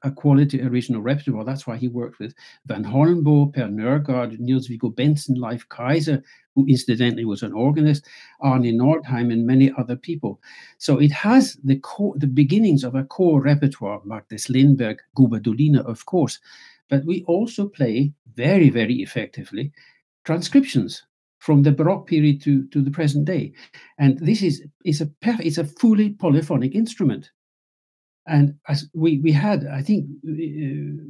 a 0.03 0.11
quality 0.11 0.61
original 0.61 1.01
repertoire. 1.01 1.45
That's 1.45 1.67
why 1.67 1.77
he 1.77 1.87
worked 1.87 2.19
with 2.19 2.33
Vagn 2.67 2.85
Holmboe, 2.85 3.53
Per 3.53 3.67
Nørgaard, 3.67 4.39
Niels 4.39 4.67
Viggo 4.67 4.89
Bentzon, 4.89 5.37
Leif 5.37 5.67
Kayser, 5.69 6.23
who 6.55 6.65
incidentally 6.67 7.25
was 7.25 7.43
an 7.43 7.53
organist, 7.53 8.05
Arne 8.41 8.77
Nordheim, 8.77 9.31
and 9.31 9.45
many 9.45 9.71
other 9.77 9.95
people. 9.95 10.41
So 10.77 10.97
it 10.97 11.11
has 11.11 11.57
the 11.63 11.79
the 12.17 12.27
beginnings 12.27 12.83
of 12.83 12.95
a 12.95 13.03
core 13.03 13.41
repertoire, 13.41 14.01
Magnus 14.05 14.47
Lindberg, 14.47 14.97
Gubaidulina, 15.17 15.85
of 15.85 16.05
course. 16.05 16.39
But 16.89 17.05
we 17.05 17.23
also 17.23 17.67
play 17.69 18.13
very, 18.35 18.69
very 18.69 18.95
effectively 18.95 19.71
transcriptions 20.25 21.03
from 21.39 21.63
the 21.63 21.71
Baroque 21.71 22.07
period 22.07 22.41
to, 22.43 22.67
to 22.67 22.81
the 22.81 22.91
present 22.91 23.25
day. 23.25 23.53
And 23.97 24.19
this 24.19 24.43
is, 24.43 24.63
is 24.85 25.01
a 25.01 25.09
it's 25.21 25.57
a 25.57 25.65
fully 25.65 26.11
polyphonic 26.11 26.75
instrument. 26.75 27.31
And 28.27 28.55
as 28.67 28.89
we, 28.93 29.19
we 29.19 29.31
had, 29.31 29.67
I 29.67 29.81
think, 29.81 30.05
uh, 30.27 31.03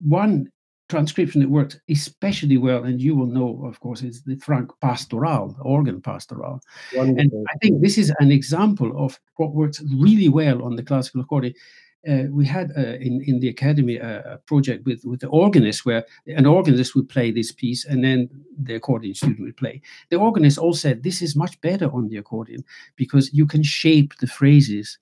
one 0.00 0.50
transcription 0.88 1.40
that 1.40 1.50
worked 1.50 1.80
especially 1.88 2.58
well, 2.58 2.84
and 2.84 3.00
you 3.00 3.16
will 3.16 3.26
know, 3.26 3.64
of 3.64 3.80
course, 3.80 4.02
is 4.02 4.22
the 4.22 4.36
Franck 4.36 4.70
Pastoral, 4.80 5.56
organ 5.62 6.00
pastoral. 6.00 6.60
Wonderful. 6.94 7.20
And 7.20 7.46
I 7.48 7.56
think 7.62 7.80
this 7.80 7.98
is 7.98 8.12
an 8.18 8.30
example 8.30 8.92
of 8.96 9.18
what 9.36 9.54
works 9.54 9.82
really 9.96 10.28
well 10.28 10.62
on 10.62 10.76
the 10.76 10.82
classical 10.82 11.22
accordion. 11.22 11.54
Uh, 12.06 12.24
we 12.30 12.44
had 12.44 12.70
uh, 12.76 12.98
in 13.00 13.22
in 13.26 13.40
the 13.40 13.48
academy 13.48 13.96
a 13.96 14.38
project 14.44 14.84
with 14.84 15.02
with 15.06 15.20
the 15.20 15.28
organist 15.28 15.86
where 15.86 16.04
an 16.26 16.44
organist 16.44 16.94
would 16.94 17.08
play 17.08 17.30
this 17.30 17.50
piece 17.50 17.86
and 17.86 18.04
then 18.04 18.28
the 18.58 18.74
accordion 18.74 19.14
student 19.14 19.40
would 19.40 19.56
play. 19.56 19.80
The 20.10 20.18
organist 20.18 20.58
all 20.58 20.74
said 20.74 21.02
this 21.02 21.22
is 21.22 21.34
much 21.34 21.58
better 21.62 21.90
on 21.92 22.08
the 22.08 22.18
accordion 22.18 22.62
because 22.96 23.32
you 23.32 23.46
can 23.46 23.62
shape 23.62 24.12
the 24.18 24.26
phrases 24.26 24.98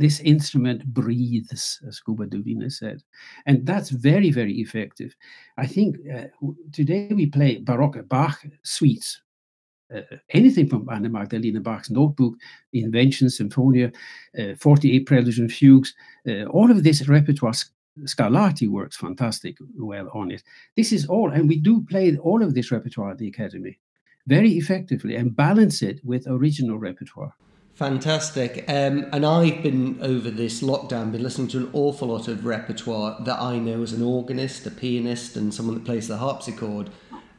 this 0.00 0.20
instrument 0.20 0.84
breathes, 0.86 1.80
as 1.86 2.00
Gubaidulina 2.00 2.72
said. 2.72 3.02
And 3.46 3.66
that's 3.66 3.90
very, 3.90 4.30
very 4.30 4.54
effective. 4.54 5.14
I 5.58 5.66
think 5.66 5.96
uh, 6.12 6.24
today 6.72 7.10
we 7.12 7.26
play 7.26 7.58
Baroque 7.58 8.08
Bach 8.08 8.42
suites. 8.62 9.20
Uh, 9.94 10.02
anything 10.30 10.68
from 10.68 10.88
Anna 10.88 11.08
Magdalena 11.08 11.60
Bach's 11.60 11.90
notebook, 11.90 12.34
Invention, 12.72 13.28
Symphonia, 13.28 13.90
uh, 14.38 14.54
48 14.58 15.04
Preludes 15.04 15.38
and 15.38 15.52
Fugues, 15.52 15.92
uh, 16.28 16.44
all 16.44 16.70
of 16.70 16.84
this 16.84 17.08
repertoire 17.08 17.54
Scarlatti 18.04 18.68
works 18.68 18.96
fantastic 18.96 19.56
well 19.76 20.08
on 20.14 20.30
it. 20.30 20.42
This 20.76 20.92
is 20.92 21.06
all, 21.06 21.30
and 21.30 21.48
we 21.48 21.58
do 21.58 21.82
play 21.82 22.16
all 22.16 22.42
of 22.42 22.54
this 22.54 22.70
repertoire 22.70 23.10
at 23.10 23.18
the 23.18 23.28
Academy 23.28 23.78
very 24.26 24.52
effectively 24.52 25.16
and 25.16 25.34
balance 25.34 25.82
it 25.82 26.00
with 26.04 26.26
original 26.28 26.78
repertoire. 26.78 27.34
Fantastic. 27.80 28.66
Um, 28.68 29.06
and 29.10 29.24
I've 29.24 29.62
been 29.62 29.98
over 30.02 30.30
this 30.30 30.60
lockdown, 30.60 31.12
been 31.12 31.22
listening 31.22 31.48
to 31.48 31.56
an 31.60 31.70
awful 31.72 32.08
lot 32.08 32.28
of 32.28 32.44
repertoire 32.44 33.16
that 33.24 33.40
I 33.40 33.58
know 33.58 33.82
as 33.82 33.94
an 33.94 34.02
organist, 34.02 34.66
a 34.66 34.70
pianist, 34.70 35.34
and 35.34 35.54
someone 35.54 35.76
that 35.76 35.86
plays 35.86 36.06
the 36.06 36.18
harpsichord, 36.18 36.90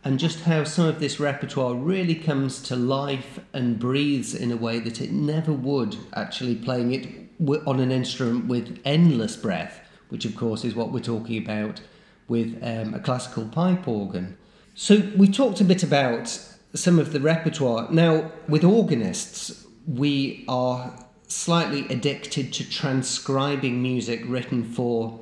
and 0.04 0.18
just 0.18 0.40
how 0.46 0.64
some 0.64 0.88
of 0.88 1.00
this 1.00 1.20
repertoire 1.20 1.76
really 1.76 2.16
comes 2.16 2.60
to 2.64 2.76
life 2.76 3.40
and 3.54 3.78
breathes 3.78 4.34
in 4.34 4.52
a 4.52 4.58
way 4.58 4.80
that 4.80 5.00
it 5.00 5.12
never 5.12 5.54
would 5.54 5.96
actually 6.16 6.56
playing 6.56 6.92
it 6.92 7.62
on 7.68 7.80
an 7.80 7.92
instrument 7.92 8.48
with 8.48 8.82
endless 8.84 9.36
breath, 9.36 9.88
which 10.10 10.26
of 10.26 10.36
course 10.36 10.66
is 10.66 10.74
what 10.74 10.92
we're 10.92 11.02
talking 11.02 11.38
about 11.38 11.82
with 12.28 12.58
um, 12.64 12.96
a 12.96 13.00
classical 13.00 13.46
pipe 13.46 13.88
organ. 13.88 14.36
So 14.74 15.04
we 15.16 15.28
talked 15.28 15.62
a 15.62 15.66
bit 15.66 15.84
about 15.84 16.30
some 16.74 16.98
of 16.98 17.14
the 17.14 17.20
repertoire. 17.20 17.92
Now, 17.92 18.32
with 18.48 18.64
organists, 18.64 19.68
we 19.88 20.46
are 20.48 20.94
slightly 21.28 21.88
addicted 21.88 22.52
to 22.54 22.70
transcribing 22.70 23.82
music 23.82 24.22
written 24.26 24.64
for 24.64 25.20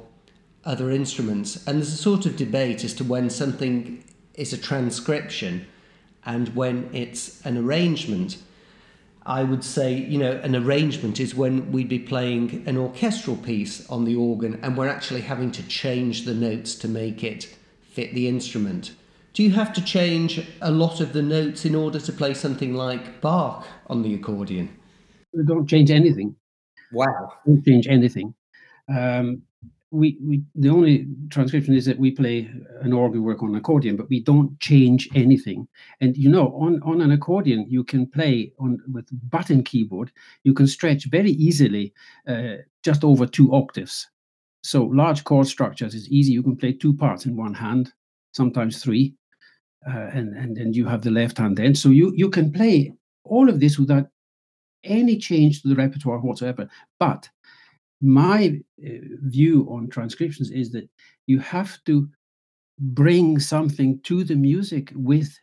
other 0.65 0.91
instruments. 0.91 1.65
And 1.67 1.77
there's 1.77 1.93
a 1.93 1.97
sort 1.97 2.25
of 2.25 2.35
debate 2.35 2.83
as 2.83 2.93
to 2.95 3.03
when 3.03 3.29
something 3.29 4.03
is 4.33 4.53
a 4.53 4.57
transcription 4.57 5.67
and 6.25 6.55
when 6.55 6.89
it's 6.93 7.45
an 7.45 7.57
arrangement. 7.57 8.37
I 9.25 9.43
would 9.43 9.63
say, 9.63 9.93
you 9.93 10.17
know, 10.17 10.39
an 10.43 10.55
arrangement 10.55 11.19
is 11.19 11.35
when 11.35 11.71
we'd 11.71 11.89
be 11.89 11.99
playing 11.99 12.63
an 12.65 12.77
orchestral 12.77 13.37
piece 13.37 13.87
on 13.89 14.05
the 14.05 14.15
organ 14.15 14.59
and 14.63 14.75
we're 14.75 14.87
actually 14.87 15.21
having 15.21 15.51
to 15.51 15.63
change 15.67 16.25
the 16.25 16.33
notes 16.33 16.75
to 16.75 16.87
make 16.87 17.23
it 17.23 17.55
fit 17.81 18.13
the 18.13 18.27
instrument. 18.27 18.91
Do 19.39 19.45
you 19.45 19.51
have 19.51 19.71
to 19.71 19.81
change 19.81 20.45
a 20.61 20.69
lot 20.69 20.99
of 20.99 21.13
the 21.13 21.21
notes 21.21 21.63
in 21.63 21.73
order 21.73 21.97
to 21.97 22.11
play 22.11 22.33
something 22.33 22.73
like 22.73 23.21
Bach 23.21 23.65
on 23.87 24.01
the 24.01 24.13
accordion? 24.13 24.67
We 25.31 25.45
don't 25.45 25.65
change 25.65 25.91
anything. 25.91 26.35
Wow. 26.91 27.31
We 27.45 27.53
don't 27.53 27.65
change 27.65 27.87
anything. 27.87 28.33
Um, 28.93 29.43
we, 29.91 30.17
we 30.21 30.43
the 30.55 30.67
only 30.67 31.07
transcription 31.29 31.73
is 31.73 31.85
that 31.85 31.97
we 31.97 32.11
play 32.11 32.51
an 32.81 32.91
organ 32.91 33.23
work 33.23 33.41
on 33.41 33.51
an 33.51 33.55
accordion, 33.55 33.95
but 33.95 34.09
we 34.09 34.21
don't 34.21 34.59
change 34.59 35.07
anything. 35.15 35.69
And 36.01 36.17
you 36.17 36.27
know, 36.27 36.47
on, 36.47 36.81
on 36.83 36.99
an 36.99 37.11
accordion, 37.11 37.65
you 37.69 37.85
can 37.85 38.07
play 38.07 38.51
on 38.59 38.79
with 38.91 39.07
button 39.29 39.63
keyboard, 39.63 40.11
you 40.43 40.53
can 40.53 40.67
stretch 40.67 41.05
very 41.05 41.31
easily 41.31 41.93
uh, 42.27 42.55
just 42.83 43.05
over 43.05 43.25
two 43.25 43.53
octaves. 43.53 44.05
So 44.63 44.83
large 44.83 45.23
chord 45.23 45.47
structures 45.47 45.95
is 45.95 46.09
easy. 46.09 46.33
You 46.33 46.43
can 46.43 46.57
play 46.57 46.73
two 46.73 46.93
parts 46.93 47.25
in 47.25 47.37
one 47.37 47.53
hand, 47.53 47.93
sometimes 48.33 48.83
three, 48.83 49.15
uh, 49.87 50.09
and 50.13 50.35
and 50.35 50.57
then 50.57 50.73
you 50.73 50.85
have 50.85 51.01
the 51.01 51.11
left 51.11 51.37
hand 51.37 51.57
then. 51.57 51.75
So 51.75 51.89
you 51.89 52.13
you 52.15 52.29
can 52.29 52.51
play 52.51 52.93
all 53.23 53.49
of 53.49 53.59
this 53.59 53.77
without 53.77 54.07
any 54.83 55.17
change 55.17 55.61
to 55.61 55.67
the 55.67 55.75
repertoire 55.75 56.19
whatsoever. 56.19 56.67
But 56.99 57.29
my 58.01 58.59
uh, 58.85 58.89
view 59.23 59.67
on 59.69 59.89
transcriptions 59.89 60.51
is 60.51 60.71
that 60.71 60.89
you 61.27 61.39
have 61.39 61.77
to 61.85 62.07
bring 62.79 63.39
something 63.39 63.99
to 64.03 64.23
the 64.23 64.35
music 64.35 64.91
with 64.95 65.37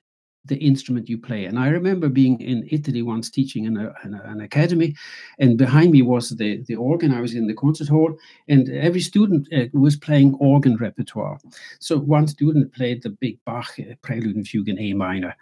the 0.46 0.56
instrument 0.56 1.08
you 1.08 1.18
play. 1.18 1.44
And 1.44 1.58
I 1.58 1.68
remember 1.68 2.08
being 2.08 2.40
in 2.40 2.66
Italy 2.70 3.02
once 3.02 3.30
teaching 3.30 3.64
in, 3.64 3.76
a, 3.76 3.92
in 4.04 4.14
a, 4.14 4.22
an 4.24 4.40
academy, 4.40 4.94
and 5.38 5.58
behind 5.58 5.92
me 5.92 6.02
was 6.02 6.30
the, 6.30 6.62
the 6.66 6.76
organ. 6.76 7.12
I 7.12 7.20
was 7.20 7.34
in 7.34 7.46
the 7.46 7.54
concert 7.54 7.88
hall, 7.88 8.16
and 8.48 8.68
every 8.70 9.00
student 9.00 9.48
uh, 9.52 9.66
was 9.72 9.96
playing 9.96 10.34
organ 10.34 10.76
repertoire. 10.76 11.38
So 11.80 11.98
one 11.98 12.28
student 12.28 12.72
played 12.72 13.02
the 13.02 13.10
big 13.10 13.38
Bach 13.44 13.74
uh, 13.78 13.94
Prelude 14.02 14.36
and 14.36 14.46
Fugue 14.46 14.68
in 14.68 14.78
A 14.78 14.92
minor. 14.92 15.36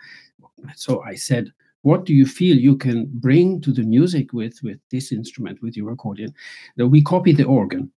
So 0.76 1.02
I 1.02 1.14
said, 1.14 1.52
what 1.82 2.06
do 2.06 2.14
you 2.14 2.24
feel 2.24 2.56
you 2.56 2.76
can 2.76 3.06
bring 3.12 3.60
to 3.60 3.70
the 3.70 3.82
music 3.82 4.32
with 4.32 4.58
with 4.62 4.78
this 4.90 5.12
instrument 5.12 5.62
with 5.62 5.76
your 5.76 5.92
accordion 5.92 6.32
now 6.76 6.86
we 6.86 7.02
copy 7.02 7.32
the 7.32 7.44
organ 7.44 7.92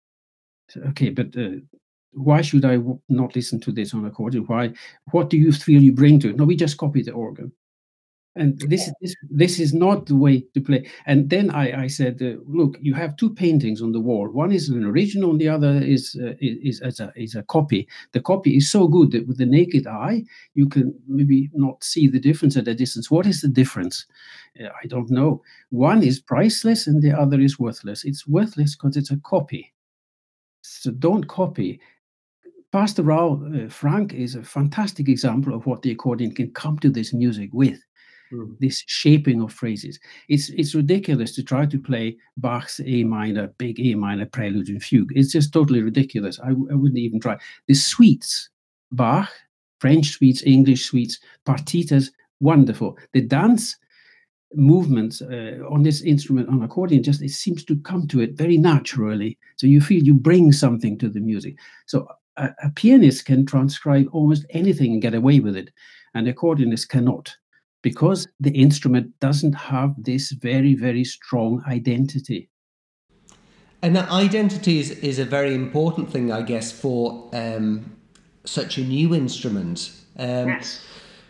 okay 0.86 1.10
but 1.10 1.28
uh, 1.38 1.52
why 2.18 2.42
should 2.42 2.66
I 2.66 2.78
w- 2.78 3.00
not 3.10 3.36
listen 3.36 3.60
to 3.62 3.72
this 3.72 3.94
on 3.94 4.06
accordion 4.06 4.44
why 4.46 4.74
what 5.12 5.30
do 5.30 5.38
you 5.38 5.52
feel 5.52 5.82
you 5.82 5.94
bring 5.94 6.20
to 6.20 6.30
it? 6.30 6.38
No 6.38 6.46
we 6.46 6.56
just 6.56 6.78
copy 6.78 7.02
the 7.04 7.12
organ. 7.12 7.52
And 8.38 8.60
this 8.70 8.92
this 9.02 9.16
this 9.30 9.60
is 9.60 9.74
not 9.74 10.06
the 10.06 10.16
way 10.16 10.46
to 10.54 10.62
play. 10.62 10.88
And 11.08 11.30
then 11.30 11.50
i 11.50 11.84
i 11.84 11.88
said 11.88 12.22
uh, 12.22 12.36
look 12.46 12.78
you 12.82 12.94
have 12.94 13.18
two 13.18 13.34
paintings 13.34 13.82
on 13.82 13.92
the 13.92 14.00
wall. 14.00 14.30
One 14.30 14.52
is 14.52 14.70
an 14.70 14.86
original 14.86 15.32
and 15.32 15.42
the 15.42 15.50
other 15.50 15.82
is 15.82 16.16
uh, 16.22 16.34
is 16.40 16.80
as 16.82 17.00
a 17.00 17.12
is 17.16 17.36
a 17.36 17.44
copy. 17.44 17.88
The 18.12 18.22
copy 18.22 18.56
is 18.56 18.70
so 18.72 18.88
good 18.88 19.12
that 19.12 19.28
with 19.28 19.38
the 19.38 19.46
naked 19.46 19.88
eye 19.88 20.24
you 20.54 20.70
can 20.70 20.94
maybe 21.08 21.50
not 21.54 21.84
see 21.84 22.08
the 22.08 22.20
difference 22.20 22.56
at 22.58 22.68
a 22.68 22.76
distance. 22.76 23.10
What 23.10 23.26
is 23.26 23.42
the 23.42 23.50
difference? 23.50 24.06
Uh, 24.60 24.70
i 24.84 24.88
don't 24.88 25.10
know. 25.10 25.42
One 25.70 26.04
is 26.04 26.20
priceless 26.20 26.88
and 26.88 27.02
the 27.02 27.14
other 27.20 27.40
is 27.42 27.58
worthless. 27.60 28.06
It's 28.06 28.28
worthless 28.28 28.76
because 28.76 28.98
it's 28.98 29.12
a 29.12 29.18
copy. 29.18 29.74
So 30.62 30.92
don't 30.92 31.28
copy 31.28 31.80
Pastorale 32.78 33.42
uh, 33.56 33.70
Franck 33.70 34.14
is 34.14 34.36
a 34.36 34.44
fantastic 34.44 35.10
example 35.10 35.56
of 35.56 35.66
what 35.66 35.82
the 35.82 35.90
accordion 35.90 36.32
can 36.32 36.52
come 36.52 36.78
to 36.78 36.92
this 36.92 37.12
music 37.12 37.50
with 37.52 37.80
mm. 38.32 38.56
this 38.60 38.84
shaping 38.86 39.42
of 39.42 39.52
phrases. 39.52 40.00
It's 40.30 40.50
it's 40.50 40.76
ridiculous 40.76 41.34
to 41.38 41.44
try 41.44 41.66
to 41.66 41.80
play 41.80 42.18
Bach's 42.38 42.80
A 42.86 43.04
minor, 43.04 43.48
big 43.58 43.80
A 43.80 43.96
minor 43.96 44.28
prelude 44.28 44.70
and 44.70 44.84
fugue. 44.84 45.12
It's 45.16 45.32
just 45.32 45.52
totally 45.54 45.82
ridiculous. 45.82 46.40
I, 46.40 46.50
I 46.50 46.76
wouldn't 46.76 47.00
even 47.00 47.20
try. 47.20 47.38
The 47.68 47.74
suites, 47.74 48.48
Bach, 48.92 49.32
French 49.80 50.10
suites, 50.10 50.44
English 50.46 50.86
suites, 50.86 51.20
partitas, 51.48 52.12
wonderful. 52.42 52.96
The 53.12 53.22
dance 53.22 53.76
movements 54.54 55.24
uh, 55.24 55.58
on 55.68 55.82
this 55.82 56.02
instrument 56.04 56.48
on 56.50 56.62
accordion 56.62 57.02
just 57.02 57.24
it 57.24 57.32
seems 57.32 57.66
to 57.66 57.76
come 57.80 58.08
to 58.08 58.22
it 58.22 58.38
very 58.38 58.58
naturally 58.58 59.36
so 59.56 59.68
you 59.68 59.82
feel 59.82 60.02
you 60.02 60.14
bring 60.14 60.54
something 60.54 60.98
to 60.98 61.10
the 61.10 61.20
music 61.20 61.58
so 61.86 62.08
a, 62.38 62.50
a 62.64 62.70
pianist 62.72 63.26
can 63.26 63.46
transcribe 63.46 64.08
almost 64.12 64.46
anything 64.52 64.94
and 64.94 65.02
get 65.02 65.14
away 65.14 65.40
with 65.40 65.56
it 65.56 65.70
and 66.14 66.26
the 66.26 66.34
accordionist 66.34 66.90
cannot 66.90 67.36
because 67.84 68.28
the 68.40 68.52
instrument 68.52 69.18
doesn't 69.20 69.54
have 69.54 69.94
this 69.98 70.32
very, 70.32 70.74
very 70.74 71.04
strong 71.04 71.64
identity. 71.68 72.50
And 73.82 73.96
that 73.96 74.10
identity 74.10 74.80
is, 74.80 74.92
is 74.92 75.20
a 75.20 75.26
very 75.26 75.54
important 75.54 76.12
thing, 76.12 76.32
I 76.32 76.42
guess, 76.42 76.72
for 76.72 77.30
um, 77.34 77.96
such 78.44 78.78
a 78.78 78.82
new 78.82 79.14
instrument. 79.14 79.92
Um, 80.18 80.48
yes. 80.48 80.84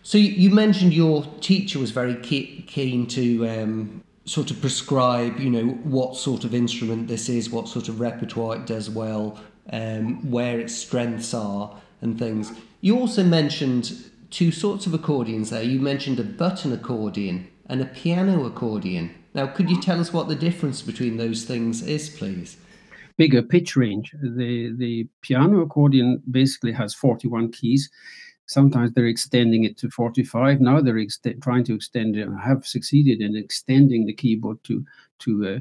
So 0.04 0.18
you 0.18 0.50
mentioned 0.50 0.94
your 0.94 1.26
teacher 1.42 1.80
was 1.80 1.92
very 1.92 2.16
keen 2.16 3.08
to 3.08 3.50
um, 3.50 4.04
sort 4.24 4.50
of 4.50 4.62
prescribe, 4.62 5.38
you 5.38 5.50
know, 5.50 5.66
what 5.84 6.16
sort 6.16 6.46
of 6.46 6.56
instrument 6.56 7.10
this 7.10 7.28
is, 7.28 7.50
what 7.50 7.68
sort 7.68 7.90
of 7.90 8.00
repertoire 8.00 8.56
it 8.56 8.66
does 8.66 8.90
well, 8.90 9.38
um, 9.72 10.30
where 10.30 10.60
its 10.60 10.76
strengths 10.76 11.34
are, 11.34 11.76
and 12.02 12.18
things. 12.18 12.52
You 12.82 13.00
also 13.00 13.24
mentioned 13.24 13.92
two 14.30 14.52
sorts 14.52 14.86
of 14.86 14.94
accordions 14.94 15.50
there. 15.50 15.64
You 15.64 15.80
mentioned 15.80 16.20
a 16.20 16.24
button 16.24 16.72
accordion 16.72 17.48
and 17.68 17.82
a 17.82 17.86
piano 17.86 18.46
accordion. 18.46 19.14
Now, 19.34 19.48
could 19.48 19.70
you 19.70 19.82
tell 19.82 20.00
us 20.00 20.14
what 20.14 20.28
the 20.28 20.36
difference 20.36 20.82
between 20.82 21.18
those 21.18 21.44
things 21.44 21.82
is, 21.84 22.10
please? 22.10 22.58
Bigger 23.18 23.42
pitch 23.42 23.76
range. 23.76 24.14
The 24.22 24.74
the 24.78 25.08
piano 25.22 25.62
accordion 25.62 26.22
basically 26.30 26.72
has 26.74 26.94
41 26.94 27.52
keys. 27.52 27.90
Sometimes 28.46 28.94
they're 28.94 29.08
extending 29.08 29.64
it 29.66 29.78
to 29.80 29.90
45. 29.90 30.62
Now 30.62 30.80
they're 30.80 31.00
ex- 31.00 31.20
trying 31.42 31.66
to 31.66 31.76
extend 31.76 32.16
it 32.16 32.28
and 32.28 32.40
have 32.40 32.66
succeeded 32.66 33.22
in 33.22 33.36
extending 33.36 34.06
the 34.06 34.14
keyboard 34.14 34.64
to 34.66 34.86
to 35.20 35.48
uh, 35.48 35.60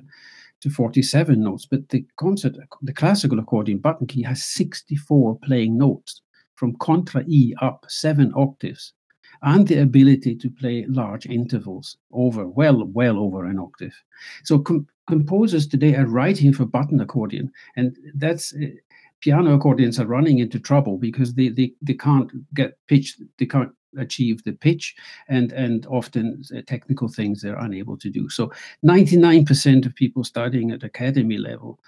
to 0.67 0.75
47 0.75 1.41
notes. 1.41 1.67
But 1.67 1.89
the 1.91 2.05
concert, 2.17 2.57
the 2.83 2.93
classical 2.93 3.39
accordion 3.39 3.79
button 3.79 4.07
key 4.07 4.23
has 4.23 4.45
64 4.45 5.39
playing 5.45 5.79
notes 5.79 6.23
from 6.57 6.77
contra 6.81 7.23
E 7.29 7.55
up 7.63 7.85
seven 7.89 8.33
octaves, 8.35 8.93
and 9.43 9.69
the 9.69 9.81
ability 9.81 10.35
to 10.37 10.51
play 10.51 10.85
large 10.89 11.27
intervals 11.27 11.97
over, 12.13 12.49
well, 12.49 12.85
well 12.85 13.19
over 13.19 13.45
an 13.45 13.59
octave. 13.59 13.95
So 14.45 14.59
com- 14.59 14.89
composers 15.07 15.67
today 15.69 15.95
are 15.95 16.07
writing 16.07 16.53
for 16.53 16.65
button 16.65 17.01
accordion, 17.01 17.53
and 17.77 17.97
that's 18.15 18.55
uh, 18.55 18.67
piano 19.21 19.55
accordions 19.55 20.01
are 20.01 20.07
running 20.07 20.39
into 20.39 20.59
trouble 20.59 20.99
because 20.99 21.35
they, 21.35 21.49
they, 21.49 21.73
they 21.83 21.95
can't 21.95 22.31
get 22.55 22.79
pitch, 22.89 23.17
they 23.39 23.47
can't 23.47 23.73
achieve 23.99 24.43
the 24.45 24.53
pitch 24.53 24.95
and 25.29 25.53
and 25.53 25.87
often 25.87 26.43
technical 26.67 27.09
things 27.09 27.41
they're 27.41 27.59
unable 27.59 27.97
to 27.99 28.11
do. 28.11 28.29
So 28.29 28.53
99% 28.85 29.87
of 29.87 29.95
people 29.95 30.25
studying 30.25 30.71
at 30.71 30.83
academy 30.83 31.39
level 31.39 31.81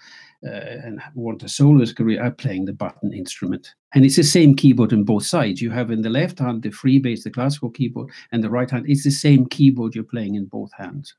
uh, 0.45 0.51
and 0.51 1.01
want 1.15 1.43
a 1.43 1.49
soloist 1.49 1.95
career 1.95 2.23
are 2.23 2.31
playing 2.31 2.65
the 2.65 2.73
button 2.73 3.13
instrument. 3.13 3.73
And 3.93 4.05
it's 4.05 4.15
the 4.15 4.23
same 4.23 4.55
keyboard 4.55 4.93
on 4.93 5.03
both 5.03 5.25
sides. 5.25 5.61
You 5.61 5.71
have 5.71 5.91
in 5.91 6.01
the 6.01 6.09
left 6.09 6.39
hand 6.39 6.63
the 6.63 6.71
free 6.71 6.99
bass, 6.99 7.23
the 7.23 7.31
classical 7.31 7.69
keyboard 7.69 8.09
and 8.31 8.43
the 8.43 8.49
right 8.49 8.69
hand 8.69 8.85
it's 8.87 9.03
the 9.03 9.11
same 9.11 9.45
keyboard 9.47 9.95
you're 9.95 10.03
playing 10.03 10.35
in 10.35 10.45
both 10.45 10.71
hands. 10.73 11.15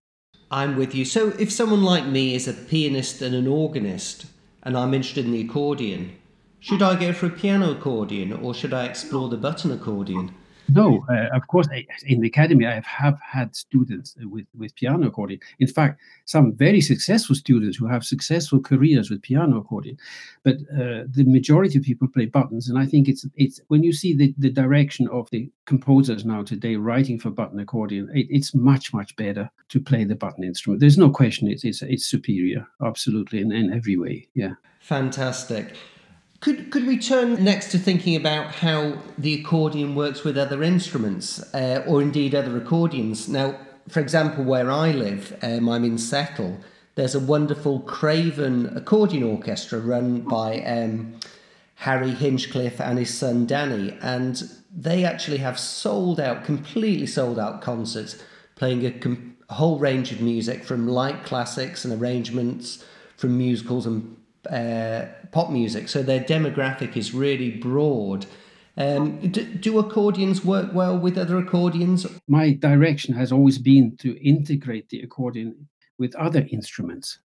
I'm 0.50 0.76
with 0.76 0.94
you. 0.94 1.04
So 1.04 1.28
if 1.38 1.52
someone 1.52 1.84
like 1.84 2.06
me 2.06 2.34
is 2.34 2.48
a 2.48 2.52
pianist 2.52 3.22
and 3.22 3.34
an 3.34 3.46
organist 3.46 4.26
and 4.62 4.76
i'm 4.76 4.92
interested 4.92 5.24
in 5.24 5.32
the 5.32 5.40
accordion 5.40 6.14
should 6.62 6.82
I 6.82 6.94
go 6.94 7.14
for 7.14 7.24
a 7.24 7.30
piano 7.30 7.72
accordion 7.72 8.34
or 8.34 8.52
should 8.52 8.74
I 8.74 8.84
explore 8.84 9.30
the 9.30 9.38
button 9.38 9.72
accordion? 9.72 10.34
No, 10.72 11.04
uh, 11.08 11.28
of 11.34 11.46
course, 11.46 11.68
in 12.06 12.20
the 12.20 12.28
academy, 12.28 12.66
I 12.66 12.82
have, 12.86 13.18
had 13.20 13.54
students 13.56 14.16
with, 14.22 14.46
with 14.56 14.74
piano 14.74 15.08
accordion. 15.08 15.40
In 15.58 15.66
fact, 15.66 16.00
some 16.24 16.52
very 16.54 16.80
successful 16.80 17.34
students 17.34 17.76
who 17.76 17.86
have 17.86 18.04
successful 18.04 18.60
careers 18.60 19.10
with 19.10 19.22
piano 19.22 19.58
accordion. 19.58 19.98
But 20.42 20.56
uh, 20.72 21.04
the 21.08 21.24
majority 21.26 21.78
of 21.78 21.84
people 21.84 22.08
play 22.08 22.26
buttons, 22.26 22.68
and 22.68 22.78
I 22.78 22.86
think 22.86 23.08
it's 23.08 23.26
it's 23.36 23.60
when 23.68 23.82
you 23.82 23.92
see 23.92 24.14
the, 24.14 24.34
the 24.38 24.50
direction 24.50 25.08
of 25.08 25.28
the 25.30 25.50
composers 25.66 26.24
now 26.24 26.42
today 26.42 26.76
writing 26.76 27.18
for 27.18 27.30
button 27.30 27.60
accordion, 27.60 28.10
it, 28.14 28.26
it's 28.30 28.54
much 28.54 28.92
much 28.92 29.14
better 29.16 29.50
to 29.68 29.80
play 29.80 30.04
the 30.04 30.14
button 30.14 30.44
instrument. 30.44 30.80
There's 30.80 30.98
no 30.98 31.10
question; 31.10 31.48
it's 31.48 31.64
it's, 31.64 31.82
it's 31.82 32.06
superior, 32.06 32.66
absolutely, 32.84 33.40
in, 33.40 33.52
in 33.52 33.72
every 33.72 33.96
way. 33.96 34.28
Yeah. 34.34 34.54
Fantastic. 34.80 35.76
Could, 36.40 36.70
could 36.70 36.86
we 36.86 36.96
turn 36.96 37.44
next 37.44 37.70
to 37.72 37.78
thinking 37.78 38.16
about 38.16 38.54
how 38.56 38.96
the 39.18 39.34
accordion 39.34 39.94
works 39.94 40.24
with 40.24 40.38
other 40.38 40.62
instruments 40.62 41.42
uh, 41.54 41.84
or 41.86 42.00
indeed 42.00 42.34
other 42.34 42.56
accordions? 42.56 43.28
Now, 43.28 43.58
for 43.88 44.00
example, 44.00 44.44
where 44.44 44.70
I 44.70 44.92
live, 44.92 45.36
um, 45.42 45.68
I'm 45.68 45.84
in 45.84 45.98
Settle, 45.98 46.58
there's 46.94 47.14
a 47.14 47.20
wonderful 47.20 47.80
Craven 47.80 48.74
accordion 48.74 49.22
orchestra 49.22 49.80
run 49.80 50.22
by 50.22 50.60
um, 50.62 51.20
Harry 51.74 52.12
Hinchcliffe 52.12 52.80
and 52.80 52.98
his 52.98 53.12
son 53.16 53.44
Danny, 53.44 53.94
and 54.00 54.42
they 54.74 55.04
actually 55.04 55.38
have 55.38 55.58
sold 55.58 56.18
out, 56.18 56.44
completely 56.44 57.06
sold 57.06 57.38
out 57.38 57.60
concerts 57.60 58.16
playing 58.54 58.86
a, 58.86 58.92
com- 58.92 59.36
a 59.50 59.54
whole 59.54 59.78
range 59.78 60.10
of 60.10 60.22
music 60.22 60.64
from 60.64 60.88
light 60.88 61.22
classics 61.22 61.84
and 61.84 62.00
arrangements 62.00 62.82
from 63.18 63.36
musicals 63.36 63.84
and 63.84 64.16
uh, 64.48 65.06
pop 65.32 65.50
music, 65.50 65.88
so 65.88 66.02
their 66.02 66.20
demographic 66.20 66.96
is 66.96 67.12
really 67.12 67.50
broad. 67.50 68.26
Um, 68.76 69.18
do, 69.30 69.44
do, 69.44 69.78
accordions 69.78 70.44
work 70.44 70.72
well 70.72 70.96
with 70.98 71.18
other 71.18 71.36
accordions? 71.38 72.06
My 72.28 72.52
direction 72.52 73.14
has 73.14 73.32
always 73.32 73.58
been 73.58 73.96
to 73.98 74.16
integrate 74.26 74.88
the 74.88 75.00
accordion 75.00 75.68
with 75.98 76.14
other 76.16 76.46
instruments. 76.50 77.18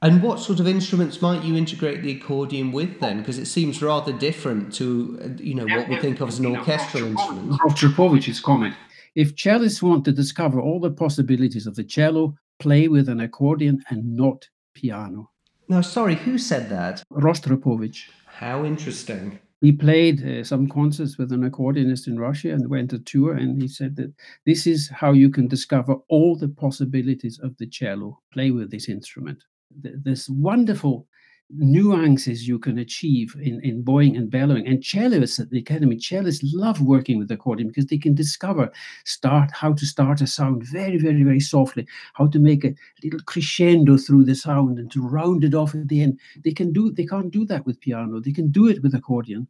And 0.00 0.22
what 0.22 0.38
sort 0.38 0.60
of 0.60 0.68
instruments 0.68 1.20
might 1.20 1.42
you 1.42 1.56
integrate 1.56 2.02
the 2.02 2.12
accordion 2.12 2.70
with 2.70 3.00
then? 3.00 3.18
Because 3.18 3.38
it 3.38 3.46
seems 3.46 3.82
rather 3.82 4.12
different 4.12 4.72
to 4.74 5.18
uh, 5.22 5.42
you 5.42 5.54
know 5.54 5.66
what 5.66 5.88
we 5.88 5.96
think 6.00 6.20
of 6.20 6.28
as 6.28 6.38
an 6.38 6.46
orchestral 6.46 7.04
instrument. 7.04 7.52
Rostropovich's 7.60 8.40
comment: 8.40 8.74
If 9.14 9.34
cellists 9.34 9.82
want 9.82 10.04
to 10.04 10.12
discover 10.12 10.60
all 10.60 10.80
the 10.80 10.90
possibilities 10.90 11.66
of 11.66 11.74
the 11.74 11.84
cello, 11.84 12.36
play 12.60 12.86
with 12.88 13.08
an 13.08 13.20
accordion 13.20 13.82
and 13.90 14.16
not 14.16 14.48
piano. 14.74 15.30
No, 15.68 15.82
sorry, 15.82 16.14
who 16.14 16.38
said 16.38 16.70
that? 16.70 17.02
Rostropovich. 17.12 18.04
How 18.26 18.64
interesting. 18.64 19.38
He 19.60 19.72
played 19.72 20.24
uh, 20.24 20.44
some 20.44 20.68
concerts 20.68 21.18
with 21.18 21.32
an 21.32 21.48
accordionist 21.48 22.06
in 22.06 22.18
Russia 22.18 22.52
and 22.52 22.70
went 22.70 22.90
to 22.90 23.00
tour. 23.00 23.34
And 23.34 23.60
he 23.60 23.68
said 23.68 23.96
that 23.96 24.14
this 24.46 24.66
is 24.66 24.88
how 24.88 25.12
you 25.12 25.28
can 25.30 25.48
discover 25.48 25.96
all 26.08 26.36
the 26.36 26.48
possibilities 26.48 27.38
of 27.42 27.56
the 27.58 27.66
cello. 27.66 28.20
Play 28.32 28.50
with 28.50 28.70
this 28.70 28.88
instrument. 28.88 29.42
This 29.70 30.28
wonderful 30.28 31.06
nuances 31.50 32.46
you 32.46 32.58
can 32.58 32.78
achieve 32.78 33.34
in, 33.40 33.60
in 33.62 33.82
bowing 33.82 34.16
and 34.16 34.30
bellowing. 34.30 34.66
And 34.66 34.80
cellists 34.80 35.40
at 35.40 35.50
the 35.50 35.58
academy, 35.58 35.96
cellists 35.96 36.40
love 36.52 36.80
working 36.80 37.18
with 37.18 37.28
the 37.28 37.34
accordion 37.34 37.68
because 37.68 37.86
they 37.86 37.98
can 37.98 38.14
discover 38.14 38.70
start 39.04 39.50
how 39.52 39.72
to 39.72 39.86
start 39.86 40.20
a 40.20 40.26
sound 40.26 40.64
very, 40.64 40.98
very, 40.98 41.22
very 41.22 41.40
softly, 41.40 41.86
how 42.14 42.26
to 42.28 42.38
make 42.38 42.64
a 42.64 42.74
little 43.02 43.20
crescendo 43.20 43.96
through 43.96 44.24
the 44.24 44.34
sound 44.34 44.78
and 44.78 44.90
to 44.92 45.06
round 45.06 45.44
it 45.44 45.54
off 45.54 45.74
at 45.74 45.88
the 45.88 46.02
end. 46.02 46.18
They 46.44 46.52
can 46.52 46.72
do 46.72 46.92
they 46.92 47.06
can't 47.06 47.30
do 47.30 47.46
that 47.46 47.64
with 47.64 47.80
piano. 47.80 48.20
They 48.20 48.32
can 48.32 48.50
do 48.50 48.66
it 48.68 48.82
with 48.82 48.94
accordion. 48.94 49.48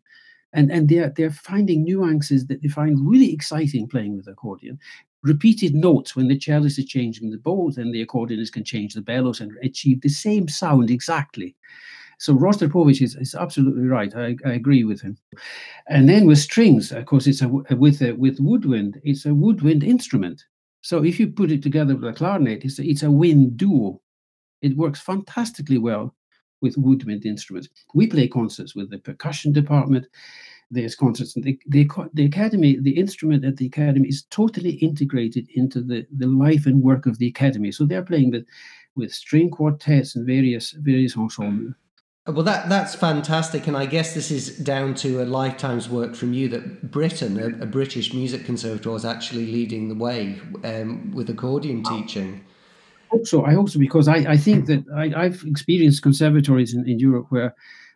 And 0.53 0.71
and 0.71 0.89
they're 0.89 1.13
they're 1.15 1.31
finding 1.31 1.85
nuances 1.85 2.47
that 2.47 2.63
they 2.63 2.69
find 2.69 3.07
really 3.07 3.33
exciting 3.33 3.87
playing 3.87 4.17
with 4.17 4.29
accordion 4.29 4.79
repeated 5.23 5.75
notes 5.75 6.15
when 6.15 6.29
the 6.29 6.39
cellist 6.39 6.79
is 6.79 6.85
changing 6.85 7.31
the 7.31 7.39
bows 7.39 7.77
and 7.77 7.93
the 7.93 8.05
accordionist 8.05 8.53
can 8.53 8.65
change 8.65 8.95
the 8.95 9.03
bellows 9.03 9.41
and 9.41 9.53
achieve 9.63 10.01
the 10.01 10.09
same 10.09 10.49
sound 10.49 10.91
exactly. 10.91 11.57
So 12.19 12.35
Rostropovich 12.35 13.01
is, 13.01 13.15
is 13.15 13.35
absolutely 13.35 13.87
right. 13.87 14.15
I, 14.15 14.37
I, 14.45 14.53
agree 14.53 14.83
with 14.83 15.01
him. 15.01 15.17
And 15.89 16.09
then 16.09 16.27
with 16.27 16.39
strings, 16.39 16.91
of 16.91 17.07
course, 17.07 17.29
it's 17.29 17.43
a 17.43 17.49
with 17.49 18.03
a, 18.03 18.13
with 18.13 18.41
woodwind. 18.41 19.01
It's 19.05 19.25
a 19.25 19.35
woodwind 19.35 19.85
instrument. 19.85 20.45
So 20.83 21.05
if 21.05 21.21
you 21.21 21.29
put 21.29 21.53
it 21.53 21.63
together 21.63 21.95
with 21.95 22.09
a 22.09 22.13
clarinet, 22.13 22.65
it's 22.65 22.81
a, 22.81 22.85
it's 22.85 23.05
a 23.05 23.11
wind 23.11 23.57
duo. 23.57 24.01
It 24.63 24.77
works 24.77 25.01
fantastically 25.01 25.79
well 25.79 26.15
with 26.61 26.77
woodwind 26.77 27.25
instruments. 27.25 27.69
We 27.95 28.09
play 28.09 28.27
concerts 28.27 28.75
with 28.75 28.91
the 28.91 28.99
percussion 28.99 29.53
department. 29.53 30.07
There's 30.71 30.95
concerts, 30.95 31.35
and 31.35 31.45
the, 31.45 31.59
the, 31.67 31.89
the 32.13 32.27
academy, 32.27 32.79
the 32.79 32.99
instrument 32.99 33.45
at 33.45 33.57
the 33.57 33.67
academy 33.67 34.09
is 34.09 34.25
totally 34.25 34.73
integrated 34.73 35.49
into 35.55 35.81
the, 35.81 36.07
the 36.15 36.27
life 36.27 36.67
and 36.67 36.83
work 36.83 37.07
of 37.07 37.19
the 37.19 37.27
academy. 37.27 37.73
So 37.73 37.87
they're 37.87 38.03
playing 38.03 38.33
with, 38.33 38.45
with 38.95 39.13
string 39.13 39.51
quartets 39.51 40.15
and 40.15 40.27
various 40.27 40.73
various 40.73 41.17
ensembles. 41.17 41.75
Well, 42.29 42.43
that 42.43 42.69
that's 42.69 42.95
fantastic, 42.95 43.67
and 43.67 43.75
I 43.75 43.87
guess 43.87 44.13
this 44.13 44.31
is 44.31 44.59
down 44.59 44.95
to 44.97 45.23
a 45.23 45.25
lifetime's 45.25 45.89
work 45.89 46.15
from 46.15 46.35
you 46.35 46.49
that 46.49 46.91
Britain, 46.91 47.39
a, 47.39 47.63
a 47.63 47.67
British 47.67 48.13
music 48.13 48.45
conservatoire, 48.45 48.97
is 48.97 49.07
actually 49.07 49.47
leading 49.47 49.89
the 49.89 49.95
way 49.95 50.39
um, 50.63 51.11
with 51.13 51.31
accordion 51.31 51.83
teaching. 51.83 52.45
Also, 53.11 53.45
I 53.45 53.57
also 53.57 53.79
because 53.79 54.09
I, 54.09 54.17
I 54.17 54.37
think 54.37 54.67
that 54.67 54.85
I, 54.95 55.25
have 55.25 55.43
experienced 55.47 56.03
conservatories 56.03 56.75
in, 56.75 56.87
in 56.87 56.99
Europe 56.99 57.29
where 57.31 57.55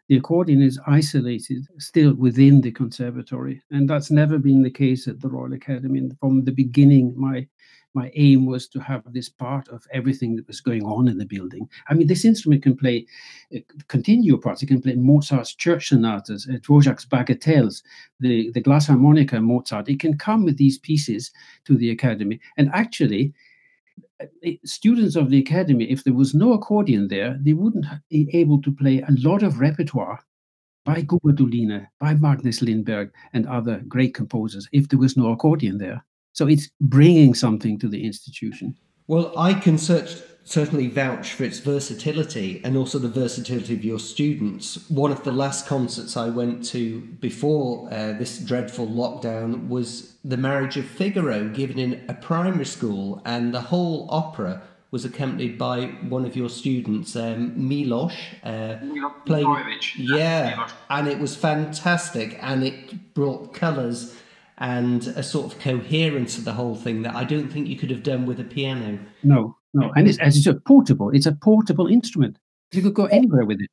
the 0.09 0.17
accordion 0.17 0.63
is 0.63 0.81
isolated 0.87 1.67
still 1.79 2.15
within 2.15 2.61
the 2.61 2.73
conservatory, 2.73 3.63
and 3.71 3.89
that's 3.89 4.11
never 4.11 4.39
been 4.39 4.63
the 4.63 4.71
case 4.71 5.09
at 5.09 5.21
the 5.21 5.29
Royal 5.29 5.53
Academy. 5.53 5.99
And 5.99 6.19
from 6.19 6.45
the 6.45 6.53
beginning, 6.53 7.15
my 7.17 7.47
my 7.95 8.11
aim 8.15 8.47
was 8.47 8.69
to 8.69 8.81
have 8.81 9.03
this 9.13 9.29
part 9.29 9.69
of 9.69 9.87
everything 9.93 10.37
that 10.37 10.47
was 10.47 10.61
going 10.61 10.83
on 10.85 11.09
in 11.09 11.19
the 11.19 11.27
building. 11.27 11.69
I 11.89 11.95
mean, 11.95 12.07
this 12.07 12.25
instrument 12.25 12.63
can 12.63 12.77
play 12.77 13.07
uh, 13.55 13.59
continuo 13.89 14.39
parts. 14.39 14.63
It 14.63 14.67
can 14.67 14.81
play 14.81 14.95
Mozart's 14.95 15.55
church 15.55 15.89
sonatas, 15.89 16.49
uh, 16.49 16.57
Dvorak's 16.59 17.07
bagatelles, 17.07 17.83
the, 18.21 18.51
the 18.53 18.61
glass 18.61 18.87
harmonica 18.87 19.41
Mozart. 19.41 19.89
It 19.89 20.01
can 20.01 20.17
come 20.17 20.45
with 20.45 20.57
these 20.57 20.79
pieces 20.79 21.31
to 21.67 21.77
the 21.77 21.91
academy. 21.91 22.41
And 22.57 22.71
actually, 22.73 23.35
Uh, 24.23 24.49
uh, 24.49 24.53
students 24.65 25.17
of 25.17 25.31
the 25.31 25.39
academy, 25.39 25.85
if 25.85 26.05
there 26.05 26.15
was 26.15 26.35
no 26.35 26.53
accordion 26.53 27.09
there, 27.09 27.39
they 27.43 27.53
wouldn't 27.53 27.87
be 28.11 28.29
able 28.33 28.61
to 28.63 28.73
play 28.73 29.01
a 29.01 29.13
lot 29.19 29.43
of 29.43 29.61
repertoire 29.61 30.19
by 30.85 31.03
Gubaidulina, 31.03 31.87
by 32.01 32.15
Magnus 32.15 32.61
Lindberg, 32.61 33.11
and 33.33 33.47
other 33.47 33.83
great 33.89 34.15
composers 34.15 34.69
if 34.73 34.89
there 34.89 34.99
was 34.99 35.17
no 35.17 35.31
accordion 35.33 35.79
there. 35.79 36.05
So 36.33 36.49
it's 36.49 36.71
bringing 36.81 37.35
something 37.35 37.79
to 37.79 37.89
the 37.89 38.05
institution. 38.05 38.75
Well, 39.07 39.37
I 39.39 39.55
can 39.55 39.79
search, 39.79 40.17
certainly 40.45 40.89
vouch 40.89 41.33
for 41.33 41.45
its 41.45 41.61
versatility 41.61 42.61
and 42.65 42.77
also 42.77 42.99
the 42.99 43.09
versatility 43.09 43.75
of 43.75 43.85
your 43.85 43.99
students. 43.99 44.89
One 44.91 45.13
of 45.13 45.23
the 45.25 45.33
last 45.33 45.67
concerts 45.67 46.17
I 46.17 46.29
went 46.31 46.65
to 46.67 47.01
before 47.01 47.89
uh, 47.93 48.15
this 48.15 48.39
dreadful 48.39 48.87
lockdown 48.87 49.69
was 49.69 50.15
The 50.25 50.37
Marriage 50.37 50.77
of 50.77 50.87
Figaro, 50.87 51.49
given 51.49 51.79
in 51.79 52.05
a 52.09 52.15
primary 52.15 52.67
school, 52.67 53.23
and 53.25 53.55
the 53.55 53.61
whole 53.61 54.09
opera 54.11 54.63
was 54.91 55.05
accompanied 55.07 55.57
by 55.57 55.87
one 56.09 56.27
of 56.27 56.37
your 56.37 56.51
students, 56.51 57.17
um, 57.17 57.55
Milos, 57.57 58.13
uh, 58.45 58.77
playing. 59.25 59.47
Yeah, 59.97 60.69
and 60.91 61.09
it 61.09 61.19
was 61.19 61.35
fantastic, 61.35 62.39
and 62.43 62.63
it 62.63 63.15
brought 63.15 63.55
colours 63.55 64.15
and 64.59 65.07
a 65.09 65.23
sort 65.23 65.53
of 65.53 65.59
coherence 65.59 66.35
to 66.37 66.43
the 66.43 66.53
whole 66.53 66.75
thing 66.75 67.03
that 67.03 67.17
I 67.17 67.25
don't 67.25 67.49
think 67.49 67.69
you 67.69 67.77
could 67.77 67.91
have 67.91 68.03
done 68.03 68.27
with 68.27 68.39
a 68.39 68.45
piano. 68.45 68.99
No, 69.23 69.57
no, 69.75 69.93
and 69.97 70.09
it's, 70.09 70.19
it's 70.21 70.47
a 70.47 70.55
portable. 70.55 71.11
It's 71.11 71.27
a 71.27 71.33
portable 71.33 71.87
instrument. 71.87 72.39
You 72.73 72.83
could 72.83 72.95
go 72.95 73.07
anywhere 73.07 73.45
with 73.45 73.61
it. 73.61 73.71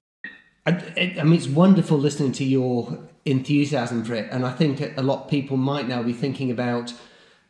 I, 0.66 1.16
I 1.20 1.24
mean, 1.24 1.34
it's 1.34 1.48
wonderful 1.48 1.98
listening 1.98 2.32
to 2.34 2.44
your 2.44 3.00
enthusiasm 3.26 4.04
for 4.04 4.14
it, 4.14 4.30
and 4.32 4.46
I 4.46 4.52
think 4.52 4.98
a 4.98 5.02
lot 5.02 5.24
of 5.24 5.30
people 5.30 5.58
might 5.58 5.88
now 5.88 6.04
be 6.04 6.14
thinking 6.14 6.52
about, 6.52 6.94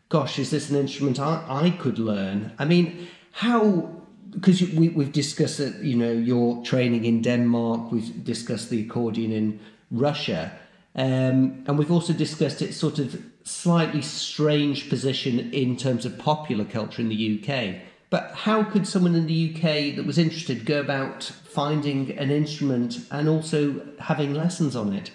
"Gosh, 0.10 0.40
is 0.40 0.52
this 0.52 0.70
an 0.70 0.78
instrument 0.78 1.20
I, 1.20 1.44
I 1.48 1.70
could 1.72 2.00
learn?" 2.00 2.54
I 2.58 2.66
mean, 2.66 3.08
how 3.32 3.90
because 4.32 4.62
we, 4.62 4.90
we've 4.90 5.12
discussed 5.12 5.60
you 5.82 5.96
know 5.96 6.12
your 6.12 6.64
training 6.64 7.06
in 7.06 7.22
Denmark, 7.22 7.92
we've 7.92 8.24
discussed 8.24 8.70
the 8.70 8.82
accordion 8.82 9.32
in 9.32 9.60
Russia. 9.92 10.52
Um, 10.96 11.64
and 11.68 11.78
we've 11.78 11.92
also 11.92 12.14
discussed 12.14 12.62
its 12.62 12.76
sort 12.76 13.00
of 13.00 13.22
slightly 13.44 14.02
strange 14.02 14.90
position 14.90 15.52
in 15.54 15.78
terms 15.78 16.06
of 16.06 16.18
popular 16.18 16.66
culture 16.66 17.02
in 17.02 17.10
the 17.10 17.40
UK. 17.40 17.88
But 18.10 18.32
how 18.32 18.63
could 18.63 18.88
someone 18.88 19.15
in 19.15 19.28
the 19.28 19.54
UK 19.54 19.95
that 19.95 20.06
was 20.06 20.17
interested 20.17 20.65
go 20.65 20.80
about 20.80 21.24
finding 21.24 22.17
an 22.17 22.32
instrument 22.32 23.06
and 23.12 23.30
also 23.30 23.86
having 24.00 24.34
lessons 24.34 24.76
on 24.76 24.93
it? 24.93 25.12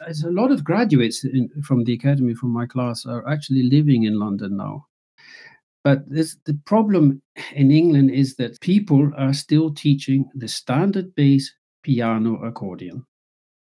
There's 0.00 0.22
a 0.22 0.30
lot 0.30 0.50
of 0.50 0.64
graduates 0.64 1.24
in, 1.24 1.50
from 1.62 1.84
the 1.84 1.92
academy, 1.92 2.34
from 2.34 2.50
my 2.50 2.64
class, 2.64 3.04
are 3.04 3.28
actually 3.28 3.64
living 3.64 4.04
in 4.04 4.18
London 4.18 4.56
now. 4.56 4.86
But 5.84 6.08
this, 6.08 6.36
the 6.46 6.58
problem 6.64 7.20
in 7.52 7.70
England 7.70 8.10
is 8.10 8.36
that 8.36 8.60
people 8.60 9.10
are 9.16 9.34
still 9.34 9.72
teaching 9.74 10.30
the 10.34 10.48
standard 10.48 11.14
bass 11.14 11.52
piano 11.82 12.36
accordion 12.42 13.04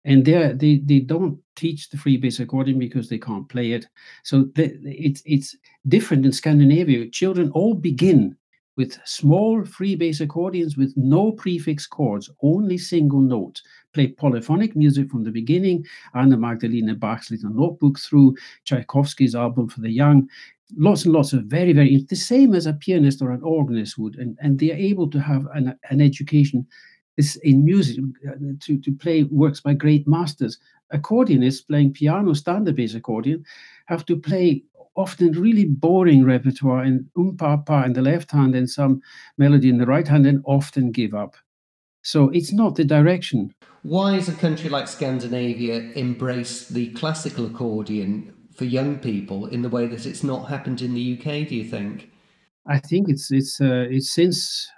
and 0.06 0.26
they 0.26 0.82
they 0.84 1.00
don't 1.00 1.40
teach 1.56 1.90
the 1.90 1.98
free 1.98 2.18
bass 2.18 2.40
accordion 2.40 2.78
because 2.78 3.10
they 3.10 3.18
can't 3.18 3.48
play 3.50 3.72
it. 3.72 3.88
So 4.24 4.46
the, 4.56 4.78
it's 4.84 5.22
it's 5.26 5.56
different 5.88 6.26
in 6.26 6.32
Scandinavia. 6.32 7.10
Children 7.10 7.52
all 7.52 7.74
begin 7.74 8.36
with 8.76 9.00
small 9.06 9.64
free 9.66 9.96
bass 9.96 10.20
accordions 10.20 10.78
with 10.78 10.94
no 10.96 11.32
prefix 11.32 11.86
chords, 11.86 12.30
only 12.42 12.78
single 12.78 13.22
notes. 13.22 13.62
Play 13.94 14.08
polyphonic 14.08 14.76
music 14.76 15.10
from 15.10 15.24
the 15.24 15.32
beginning. 15.32 15.86
Anna 16.16 16.38
Magdalena 16.38 16.96
Bach's 16.96 17.30
little 17.30 17.52
notebook 17.52 18.00
through 18.00 18.36
Tchaikovsky's 18.66 19.36
album 19.36 19.70
for 19.70 19.82
the 19.82 19.92
young. 19.92 20.28
Lots 20.76 21.06
and 21.06 21.14
lots 21.14 21.34
of 21.34 21.44
very, 21.44 21.74
very 21.74 22.04
the 22.10 22.16
same 22.16 22.56
as 22.56 22.66
a 22.66 22.74
pianist 22.74 23.22
or 23.22 23.32
an 23.32 23.44
organist 23.44 23.98
would, 24.00 24.16
and, 24.16 24.38
and 24.42 24.58
they 24.58 24.72
are 24.72 24.76
able 24.76 25.08
to 25.12 25.20
have 25.20 25.46
an, 25.54 25.78
an 25.92 26.02
education 26.02 26.66
is 27.18 27.36
in 27.44 27.64
music 27.64 28.04
uh, 28.28 28.34
to, 28.60 28.78
to 28.80 28.92
play 28.92 29.24
works 29.24 29.62
by 29.62 29.74
great 29.74 30.08
masters. 30.08 30.58
Accordionists 30.94 31.68
playing 31.68 31.94
piano, 31.94 32.34
standard 32.34 32.76
bass 32.76 32.96
accordion, 32.96 33.44
have 33.86 34.06
to 34.06 34.16
play 34.16 34.64
often 34.96 35.32
really 35.32 35.66
boring 35.66 36.24
repertoire 36.24 36.84
in 36.84 37.10
um 37.18 37.36
pa 37.38 37.58
pa 37.58 37.84
in 37.84 37.94
the 37.94 38.02
left 38.02 38.32
hand 38.32 38.56
and 38.56 38.70
some 38.70 39.02
melody 39.38 39.70
in 39.70 39.78
the 39.78 39.86
right 39.86 40.08
hand, 40.08 40.26
and 40.26 40.42
often 40.46 40.92
give 40.92 41.14
up. 41.14 41.36
So 42.04 42.30
it's 42.30 42.52
not 42.52 42.76
the 42.76 42.84
direction. 42.84 43.54
Why 43.84 44.16
is 44.16 44.30
a 44.30 44.34
country 44.34 44.70
like 44.70 44.88
Scandinavia 44.88 45.92
embrace 45.96 46.68
the 46.68 46.90
classical 46.92 47.46
accordion 47.46 48.34
for 48.56 48.66
young 48.66 49.00
people 49.00 49.48
in 49.48 49.62
the 49.62 49.70
way 49.70 49.88
that 49.88 50.06
it's 50.06 50.24
not 50.24 50.50
happened 50.50 50.82
in 50.82 50.94
the 50.94 51.18
UK? 51.18 51.48
Do 51.48 51.56
you 51.56 51.66
think? 51.66 52.12
I 52.68 52.80
think 52.80 53.10
it's 53.10 53.32
it's 53.32 53.60
uh, 53.60 53.88
it's 53.90 54.12
since 54.12 54.70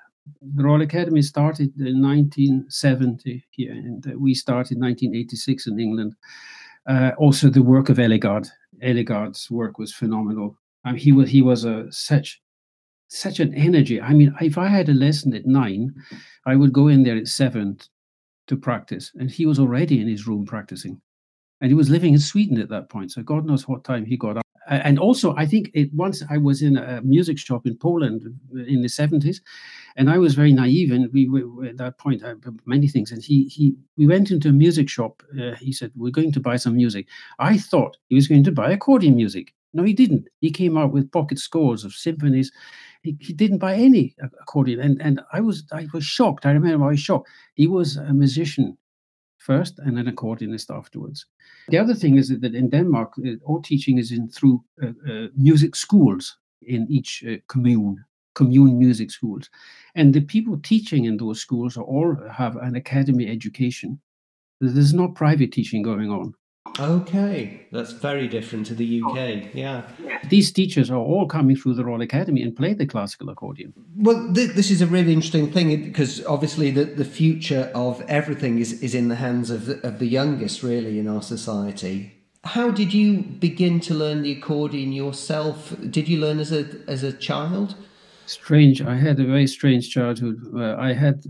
the 0.41 0.63
Royal 0.63 0.82
Academy 0.82 1.21
started 1.21 1.71
in 1.80 2.01
1970 2.01 3.45
here, 3.51 3.71
and 3.71 4.04
we 4.17 4.34
started 4.34 4.80
1986 4.80 5.67
in 5.67 5.80
England. 5.80 6.15
Uh, 6.88 7.12
also, 7.17 7.49
the 7.49 7.63
work 7.63 7.89
of 7.89 7.97
Ellegaard. 7.97 8.47
Ellegaard's 8.81 9.49
work 9.49 9.77
was 9.77 9.93
phenomenal. 9.93 10.57
I 10.83 10.91
mean, 10.91 11.01
he 11.01 11.11
was 11.11 11.29
he 11.29 11.41
was 11.41 11.65
a 11.65 11.91
such 11.91 12.41
such 13.07 13.39
an 13.39 13.53
energy. 13.53 14.01
I 14.01 14.13
mean, 14.13 14.33
if 14.41 14.57
I 14.57 14.67
had 14.67 14.89
a 14.89 14.93
lesson 14.93 15.33
at 15.33 15.45
nine, 15.45 15.93
I 16.45 16.55
would 16.55 16.73
go 16.73 16.88
in 16.88 17.03
there 17.03 17.17
at 17.17 17.27
seven 17.27 17.79
to 18.47 18.57
practice, 18.57 19.11
and 19.15 19.29
he 19.29 19.45
was 19.45 19.59
already 19.59 19.99
in 20.01 20.07
his 20.07 20.27
room 20.27 20.45
practicing. 20.45 21.01
And 21.61 21.71
he 21.71 21.75
was 21.75 21.89
living 21.89 22.13
in 22.13 22.19
Sweden 22.19 22.59
at 22.59 22.69
that 22.69 22.89
point, 22.89 23.11
so 23.11 23.23
God 23.23 23.45
knows 23.45 23.67
what 23.67 23.83
time 23.83 24.05
he 24.05 24.17
got 24.17 24.38
up. 24.38 24.44
And 24.67 24.97
also, 24.97 25.36
I 25.36 25.45
think 25.45 25.69
it, 25.73 25.93
once 25.93 26.23
I 26.30 26.38
was 26.38 26.62
in 26.62 26.78
a 26.78 27.01
music 27.01 27.38
shop 27.38 27.67
in 27.67 27.78
Poland 27.78 28.23
in 28.67 28.82
the 28.82 28.88
70s, 28.88 29.41
and 29.95 30.10
I 30.10 30.17
was 30.17 30.34
very 30.36 30.51
naive, 30.54 30.91
and 30.91 31.12
we 31.13 31.30
were 31.30 31.65
at 31.65 31.78
that 31.78 31.97
point 31.97 32.23
uh, 32.23 32.36
many 32.65 32.88
things. 32.88 33.12
And 33.12 33.23
he 33.23 33.45
he 33.45 33.75
we 33.97 34.08
went 34.08 34.32
into 34.32 34.49
a 34.49 34.54
music 34.54 34.89
shop. 34.89 35.23
Uh, 35.39 35.56
he 35.56 35.71
said, 35.71 35.91
"We're 35.95 36.12
going 36.12 36.32
to 36.34 36.39
buy 36.39 36.58
some 36.58 36.75
music." 36.75 37.08
I 37.39 37.58
thought 37.58 37.97
he 38.10 38.15
was 38.15 38.28
going 38.28 38.43
to 38.45 38.51
buy 38.51 38.71
accordion 38.71 39.15
music. 39.15 39.54
No, 39.73 39.84
he 39.84 39.93
didn't. 39.93 40.28
He 40.41 40.51
came 40.51 40.78
out 40.78 40.91
with 40.91 41.12
pocket 41.12 41.38
scores 41.38 41.84
of 41.84 41.93
symphonies. 41.93 42.51
He, 43.04 43.17
he 43.19 43.34
didn't 43.34 43.60
buy 43.60 43.75
any 43.75 44.15
accordion, 44.41 44.80
and 44.80 45.01
and 45.01 45.21
I 45.32 45.41
was 45.41 45.63
I 45.71 45.88
was 45.93 46.04
shocked. 46.04 46.45
I 46.45 46.51
remember 46.51 46.86
I 46.86 46.89
was 46.89 46.99
shocked. 46.99 47.30
He 47.54 47.67
was 47.67 47.97
a 47.97 48.13
musician 48.13 48.78
first 49.45 49.79
and 49.79 49.99
an 49.99 50.08
accordionist 50.08 50.75
afterwards. 50.75 51.25
The 51.69 51.77
other 51.77 51.95
thing 51.95 52.17
is 52.17 52.27
that 52.29 52.55
in 52.55 52.69
Denmark, 52.69 53.13
uh, 53.17 53.38
all 53.45 53.62
teaching 53.62 53.97
is 53.99 54.12
in 54.12 54.27
through 54.29 54.63
uh, 54.81 54.88
uh, 55.10 55.27
music 55.36 55.75
schools 55.75 56.38
in 56.62 56.88
each 56.89 57.23
uh, 57.27 57.38
commune 57.47 58.03
commune 58.36 58.77
music 58.77 59.12
schools. 59.12 59.49
And 59.95 60.13
the 60.13 60.21
people 60.21 60.60
teaching 60.62 61.05
in 61.05 61.17
those 61.17 61.39
schools 61.39 61.77
are 61.77 61.84
all 61.84 62.15
have 62.29 62.58
an 62.58 62.75
academy 62.75 63.27
education. 63.27 63.99
There's 64.60 64.93
no 64.93 65.08
private 65.08 65.51
teaching 65.51 65.84
going 65.84 66.12
on. 66.12 66.34
Okay, 66.78 67.67
that's 67.71 67.93
very 67.93 68.28
different 68.28 68.65
to 68.67 68.75
the 68.75 69.01
UK. 69.01 69.54
Yeah. 69.54 69.84
These 70.30 70.51
teachers 70.51 70.91
are 70.91 70.97
all 70.97 71.25
coming 71.25 71.56
through 71.56 71.75
the 71.75 71.86
Royal 71.86 72.01
Academy 72.01 72.41
and 72.41 72.54
play 72.56 72.73
the 72.73 72.86
classical 72.86 73.30
accordion. 73.30 73.73
Well, 73.95 74.34
th- 74.34 74.51
this 74.51 74.69
is 74.71 74.82
a 74.82 74.88
really 74.88 75.13
interesting 75.13 75.51
thing 75.51 75.84
because 75.86 76.25
obviously 76.25 76.71
the, 76.71 76.84
the 76.84 77.06
future 77.06 77.71
of 77.73 78.01
everything 78.10 78.60
is, 78.60 78.82
is 78.82 78.93
in 78.93 79.08
the 79.08 79.15
hands 79.15 79.49
of 79.51 79.67
the, 79.67 79.88
of 79.88 79.99
the 79.99 80.08
youngest, 80.08 80.63
really, 80.63 80.99
in 80.99 81.08
our 81.08 81.21
society. 81.21 82.12
how 82.43 82.69
did 82.71 82.93
you 82.93 83.21
begin 83.39 83.80
to 83.80 83.93
learn 83.93 84.21
the 84.21 84.32
accordion 84.32 84.91
yourself? 84.93 85.75
Did 85.89 86.08
you 86.08 86.19
learn 86.19 86.39
as 86.39 86.51
a 86.51 86.65
as 86.88 87.04
a 87.04 87.12
child? 87.12 87.75
Strange. 88.25 88.82
I 88.82 88.95
had 88.97 89.19
a 89.19 89.25
very 89.25 89.47
strange 89.47 89.89
childhood. 89.89 90.38
Uh, 90.54 90.75
I 90.78 90.93
had, 90.93 91.23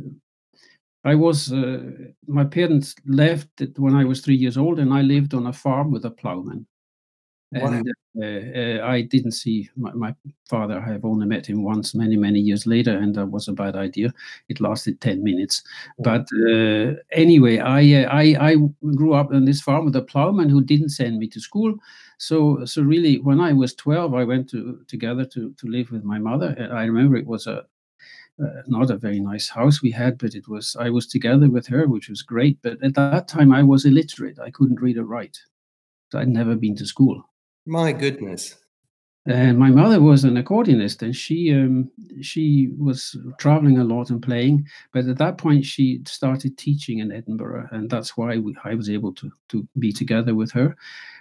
I 1.05 1.13
was, 1.13 1.53
uh, 1.53 1.83
my 2.27 2.43
parents 2.43 2.95
left 3.05 3.49
when 3.77 3.95
I 3.95 4.03
was 4.03 4.21
three 4.21 4.35
years 4.35 4.57
old, 4.57 4.79
and 4.79 4.91
I 4.91 5.01
lived 5.01 5.35
on 5.35 5.47
a 5.47 5.53
farm 5.53 5.91
with 5.91 6.03
a 6.05 6.11
plowman. 6.11 6.65
And 7.51 7.87
uh, 8.21 8.25
uh, 8.25 8.85
I 8.85 9.01
didn't 9.01 9.31
see 9.31 9.69
my, 9.77 9.93
my, 9.93 10.15
father. 10.49 10.79
I 10.79 10.91
have 10.91 11.05
only 11.05 11.25
met 11.25 11.45
him 11.45 11.63
once, 11.63 11.95
many 11.95 12.17
many 12.17 12.39
years 12.39 12.65
later, 12.67 12.97
and 12.97 13.15
that 13.15 13.27
was 13.27 13.47
a 13.47 13.53
bad 13.53 13.75
idea. 13.75 14.13
It 14.49 14.59
lasted 14.59 14.99
ten 14.99 15.23
minutes. 15.23 15.63
But 15.99 16.27
uh, 16.49 16.95
anyway, 17.11 17.59
I, 17.59 18.03
uh, 18.03 18.09
I 18.11 18.51
I 18.51 18.55
grew 18.95 19.13
up 19.13 19.31
on 19.31 19.45
this 19.45 19.61
farm 19.61 19.85
with 19.85 19.95
a 19.95 20.01
plowman 20.01 20.49
who 20.49 20.61
didn't 20.61 20.89
send 20.89 21.17
me 21.17 21.27
to 21.29 21.39
school. 21.39 21.75
So 22.17 22.65
so 22.65 22.81
really, 22.81 23.19
when 23.19 23.39
I 23.39 23.53
was 23.53 23.73
twelve, 23.73 24.13
I 24.13 24.23
went 24.23 24.49
to 24.49 24.83
together 24.87 25.25
to 25.25 25.53
to 25.53 25.67
live 25.67 25.91
with 25.91 26.03
my 26.03 26.19
mother. 26.19 26.55
I 26.73 26.83
remember 26.85 27.15
it 27.15 27.27
was 27.27 27.47
a 27.47 27.65
uh, 28.43 28.61
not 28.67 28.91
a 28.91 28.97
very 28.97 29.19
nice 29.19 29.49
house 29.49 29.81
we 29.81 29.91
had, 29.91 30.17
but 30.17 30.35
it 30.35 30.47
was 30.47 30.75
I 30.79 30.89
was 30.89 31.07
together 31.07 31.49
with 31.49 31.67
her, 31.67 31.87
which 31.87 32.09
was 32.09 32.21
great. 32.21 32.57
But 32.61 32.83
at 32.83 32.95
that 32.95 33.27
time, 33.27 33.53
I 33.53 33.63
was 33.63 33.85
illiterate. 33.85 34.39
I 34.39 34.51
couldn't 34.51 34.81
read 34.81 34.97
or 34.97 35.05
write. 35.05 35.37
I'd 36.13 36.29
never 36.29 36.55
been 36.55 36.75
to 36.77 36.85
school. 36.85 37.23
My 37.65 37.91
goodness. 37.91 38.55
And 39.27 39.57
my 39.57 39.71
mother 39.71 39.99
was 39.99 40.23
an 40.23 40.35
accordionist, 40.35 41.01
and 41.01 41.15
she 41.15 41.51
um, 41.51 41.89
she 42.21 42.69
was 42.77 43.17
traveling 43.39 43.79
a 43.79 43.83
lot 43.83 44.11
and 44.11 44.21
playing. 44.21 44.67
But 44.93 45.07
at 45.07 45.17
that 45.17 45.39
point, 45.39 45.65
she 45.65 46.01
started 46.05 46.59
teaching 46.59 46.99
in 46.99 47.11
Edinburgh, 47.11 47.69
and 47.71 47.89
that's 47.89 48.15
why 48.15 48.37
we, 48.37 48.55
I 48.63 48.75
was 48.75 48.87
able 48.87 49.13
to 49.13 49.31
to 49.49 49.67
be 49.79 49.91
together 49.91 50.35
with 50.35 50.51
her. 50.51 50.75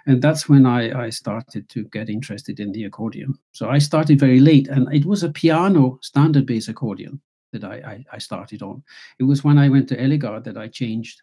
And 0.06 0.20
that's 0.20 0.50
when 0.50 0.66
I, 0.66 1.06
I 1.06 1.08
started 1.08 1.66
to 1.70 1.84
get 1.84 2.10
interested 2.10 2.60
in 2.60 2.72
the 2.72 2.84
accordion. 2.84 3.38
So 3.52 3.70
I 3.70 3.78
started 3.78 4.20
very 4.20 4.40
late, 4.40 4.68
and 4.68 4.92
it 4.92 5.06
was 5.06 5.22
a 5.22 5.32
piano 5.32 5.98
standard 6.02 6.44
bass 6.44 6.68
accordion 6.68 7.22
that 7.52 7.64
I, 7.64 7.76
I, 7.76 8.04
I 8.12 8.18
started 8.18 8.62
on. 8.62 8.82
It 9.18 9.24
was 9.24 9.44
when 9.44 9.56
I 9.56 9.70
went 9.70 9.88
to 9.88 9.96
Ellegaard 9.96 10.44
that 10.44 10.58
I 10.58 10.68
changed 10.68 11.22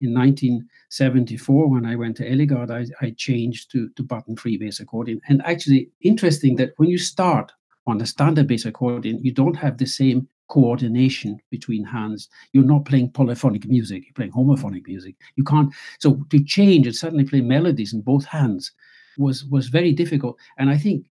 in 0.00 0.14
1974, 0.14 1.68
when 1.68 1.84
I 1.84 1.96
went 1.96 2.16
to 2.18 2.28
Ellegaard, 2.30 2.70
I, 2.70 2.86
I 3.04 3.10
changed 3.16 3.70
to, 3.72 3.88
to 3.90 4.02
button 4.02 4.36
free 4.36 4.56
bass 4.56 4.80
accordion. 4.80 5.20
And 5.28 5.42
actually, 5.44 5.90
interesting 6.02 6.56
that 6.56 6.72
when 6.76 6.88
you 6.88 6.98
start 6.98 7.52
on 7.86 8.00
a 8.00 8.06
standard 8.06 8.46
bass 8.46 8.64
accordion, 8.64 9.18
you 9.22 9.32
don't 9.32 9.56
have 9.56 9.78
the 9.78 9.86
same 9.86 10.28
coordination 10.48 11.40
between 11.50 11.84
hands. 11.84 12.28
You're 12.52 12.64
not 12.64 12.84
playing 12.84 13.10
polyphonic 13.10 13.66
music, 13.66 14.04
you're 14.04 14.14
playing 14.14 14.32
homophonic 14.32 14.86
music. 14.86 15.16
You 15.36 15.44
can't, 15.44 15.72
so 15.98 16.24
to 16.30 16.44
change 16.44 16.86
and 16.86 16.94
suddenly 16.94 17.24
play 17.24 17.40
melodies 17.40 17.92
in 17.92 18.00
both 18.00 18.24
hands 18.24 18.72
was, 19.18 19.44
was 19.46 19.68
very 19.68 19.92
difficult. 19.92 20.38
And 20.58 20.70
I 20.70 20.78
think 20.78 21.06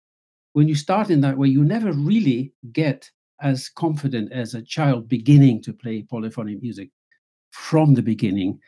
when 0.53 0.67
you 0.67 0.75
start 0.75 1.09
in 1.09 1.21
that 1.21 1.37
way, 1.37 1.49
you 1.49 1.63
never 1.63 1.91
really 1.91 2.53
get 2.71 3.11
as 3.41 3.69
confident 3.69 4.31
as 4.31 4.53
a 4.53 4.61
child 4.61 5.07
beginning 5.07 5.61
to 5.63 5.73
play 5.73 6.01
polyphonic 6.03 6.61
music 6.61 6.89
from 7.51 7.93
the 7.93 8.01
beginning, 8.01 8.59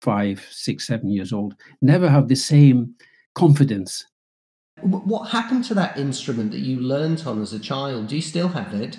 five, 0.00 0.46
six, 0.50 0.86
seven 0.86 1.10
years 1.10 1.32
old, 1.32 1.54
never 1.82 2.08
have 2.08 2.28
the 2.28 2.36
same 2.36 2.94
confidence. 3.34 4.06
What 4.82 5.30
happened 5.30 5.64
to 5.64 5.74
that 5.74 5.96
instrument 5.98 6.52
that 6.52 6.60
you 6.60 6.78
learned 6.78 7.24
on 7.26 7.42
as 7.42 7.52
a 7.52 7.58
child? 7.58 8.06
Do 8.08 8.16
you 8.16 8.22
still 8.22 8.48
have 8.48 8.72
it? 8.74 8.98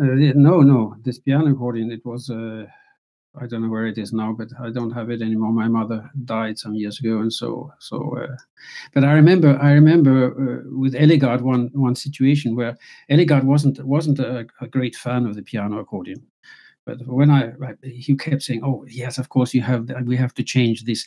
Uh, 0.00 0.34
no, 0.34 0.60
no. 0.60 0.96
This 1.04 1.18
piano 1.18 1.52
accordion, 1.52 1.92
it 1.92 2.04
was, 2.04 2.30
uh, 2.30 2.66
I 3.40 3.46
don't 3.46 3.62
know 3.62 3.68
where 3.68 3.86
it 3.86 3.96
is 3.96 4.12
now, 4.12 4.32
but 4.32 4.48
I 4.60 4.70
don't 4.70 4.90
have 4.90 5.10
it 5.10 5.22
anymore. 5.22 5.52
My 5.52 5.68
mother 5.68 6.10
died 6.24 6.58
some 6.58 6.74
years 6.74 6.98
ago, 6.98 7.20
and 7.20 7.32
so, 7.32 7.72
so. 7.78 8.16
Uh, 8.16 8.36
but 8.92 9.04
I 9.04 9.12
remember, 9.12 9.56
I 9.62 9.72
remember 9.72 10.32
uh, 10.32 10.76
with 10.76 10.94
Ellegaard 10.94 11.42
one 11.42 11.70
one 11.72 11.94
situation 11.94 12.56
where 12.56 12.76
Ellegaard 13.08 13.44
wasn't 13.44 13.84
wasn't 13.84 14.18
a, 14.18 14.46
a 14.60 14.66
great 14.66 14.96
fan 14.96 15.26
of 15.26 15.36
the 15.36 15.42
piano 15.42 15.78
accordion, 15.78 16.26
but 16.86 17.06
when 17.06 17.30
I, 17.30 17.52
he 17.82 18.16
kept 18.16 18.42
saying, 18.42 18.62
"Oh 18.64 18.84
yes, 18.88 19.18
of 19.18 19.28
course 19.28 19.54
you 19.54 19.62
have. 19.62 19.90
We 20.04 20.16
have 20.16 20.34
to 20.34 20.42
change 20.42 20.84
this. 20.84 21.06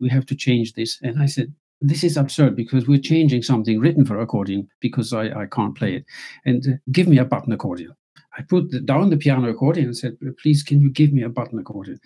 We 0.00 0.08
have 0.08 0.26
to 0.26 0.34
change 0.34 0.74
this." 0.74 0.98
And 1.02 1.20
I 1.22 1.26
said, 1.26 1.54
"This 1.80 2.02
is 2.04 2.16
absurd 2.16 2.56
because 2.56 2.88
we're 2.88 2.98
changing 2.98 3.42
something 3.42 3.80
written 3.80 4.04
for 4.04 4.20
accordion 4.20 4.68
because 4.80 5.12
I, 5.12 5.24
I 5.42 5.46
can't 5.46 5.76
play 5.76 5.94
it. 5.96 6.04
And 6.44 6.66
uh, 6.66 6.76
give 6.90 7.06
me 7.06 7.18
a 7.18 7.24
button 7.24 7.52
accordion." 7.52 7.94
I 8.38 8.42
put 8.42 8.70
the, 8.70 8.80
down 8.80 9.10
the 9.10 9.16
piano 9.16 9.48
accordion 9.48 9.86
and 9.86 9.96
said, 9.96 10.16
"Please, 10.42 10.62
can 10.62 10.80
you 10.80 10.90
give 10.90 11.12
me 11.12 11.22
a 11.22 11.28
button 11.28 11.58
accordion?" 11.58 12.00